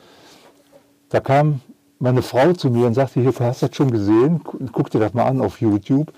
[1.10, 1.60] Da kam
[1.98, 4.40] meine Frau zu mir und sagte, hier, hast du das schon gesehen?
[4.72, 6.10] Guck dir das mal an auf YouTube.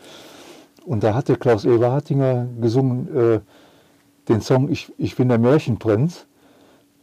[0.86, 3.40] Und da hatte Klaus Eberhartinger gesungen äh,
[4.28, 6.26] den Song ich, ich bin der Märchenprinz.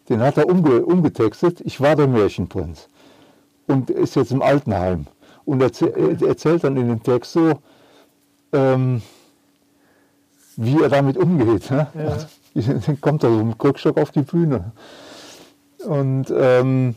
[0.09, 2.87] Den hat er umge, umgetextet, ich war der Märchenprinz.
[3.67, 5.07] Und ist jetzt im Altenheim.
[5.45, 7.53] Und erzähl, erzählt dann in dem Text so,
[8.53, 9.01] ähm,
[10.55, 11.69] wie er damit umgeht.
[11.71, 11.87] Ne?
[11.93, 12.17] Ja.
[12.85, 14.71] Dann kommt er so mit Krückstock auf die Bühne.
[15.85, 16.95] Und ähm,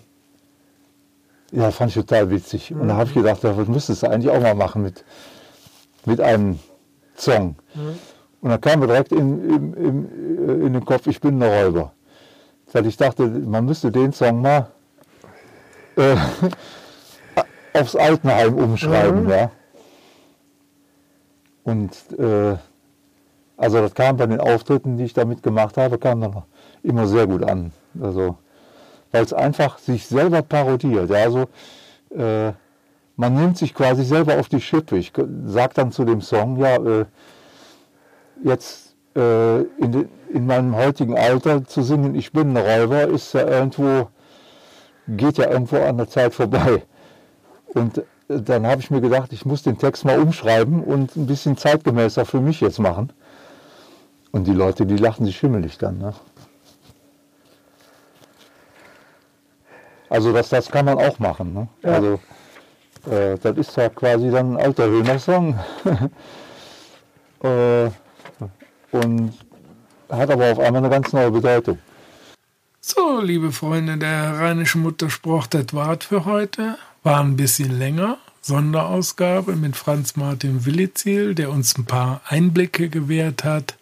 [1.50, 2.74] ja, fand ich total witzig.
[2.74, 5.04] Und da habe ich gedacht, das müsstest du eigentlich auch mal machen mit,
[6.04, 6.58] mit einem
[7.16, 7.56] Song.
[7.74, 7.98] Mhm.
[8.40, 11.92] Und dann kam mir direkt in, in, in, in, den Kopf, ich bin ein Räuber.
[12.72, 14.68] Weil ich dachte, man müsste den Song mal
[15.96, 16.16] äh,
[17.78, 19.24] aufs Altenheim umschreiben.
[19.24, 19.30] Mhm.
[19.30, 19.50] Ja.
[21.64, 22.56] Und äh,
[23.56, 26.42] also das kam bei den Auftritten, die ich damit gemacht habe, kam dann
[26.82, 27.72] immer sehr gut an.
[28.00, 28.36] Also
[29.16, 31.10] weil es einfach sich selber parodiert.
[31.10, 31.46] Ja, also,
[32.10, 32.52] äh,
[33.16, 34.96] man nimmt sich quasi selber auf die Schippe.
[34.98, 35.12] Ich
[35.46, 37.06] sage dann zu dem Song, ja, äh,
[38.44, 43.32] jetzt äh, in, de, in, meinem heutigen Alter zu singen, ich bin ein Räuber, ist
[43.32, 44.08] ja irgendwo,
[45.08, 46.82] geht ja irgendwo an der Zeit vorbei.
[47.68, 51.26] Und äh, dann habe ich mir gedacht, ich muss den Text mal umschreiben und ein
[51.26, 53.12] bisschen zeitgemäßer für mich jetzt machen.
[54.30, 55.96] Und die Leute, die lachen sich schimmelig dann.
[55.96, 56.12] Ne?
[60.10, 61.54] Also das, das kann man auch machen.
[61.54, 61.68] Ne?
[61.82, 61.92] Ja.
[61.94, 62.20] Also
[63.10, 65.58] äh, das ist ja quasi dann ein alter Höhner-Song.
[67.42, 67.90] äh,
[68.92, 69.32] und
[70.08, 71.78] hat aber auf einmal eine ganz neue Bedeutung.
[72.80, 76.78] So, liebe Freunde der rheinischen Mutterspruch, das war's für heute.
[77.02, 78.18] War ein bisschen länger.
[78.42, 83.76] Sonderausgabe mit Franz Martin Willizil, der uns ein paar Einblicke gewährt hat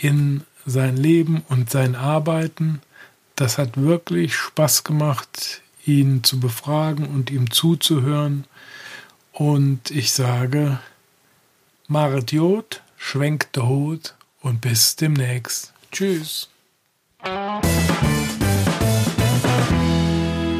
[0.00, 2.80] in sein Leben und sein Arbeiten.
[3.36, 8.44] Das hat wirklich Spaß gemacht, ihn zu befragen und ihm zuzuhören.
[9.32, 10.78] Und ich sage,
[11.88, 15.72] Maret Jod, schwenkt der Hut und bis demnächst.
[15.90, 16.48] Tschüss.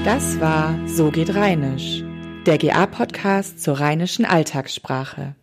[0.04, 2.02] Das war So geht Rheinisch,
[2.46, 5.34] der GA-Podcast zur rheinischen Alltagssprache.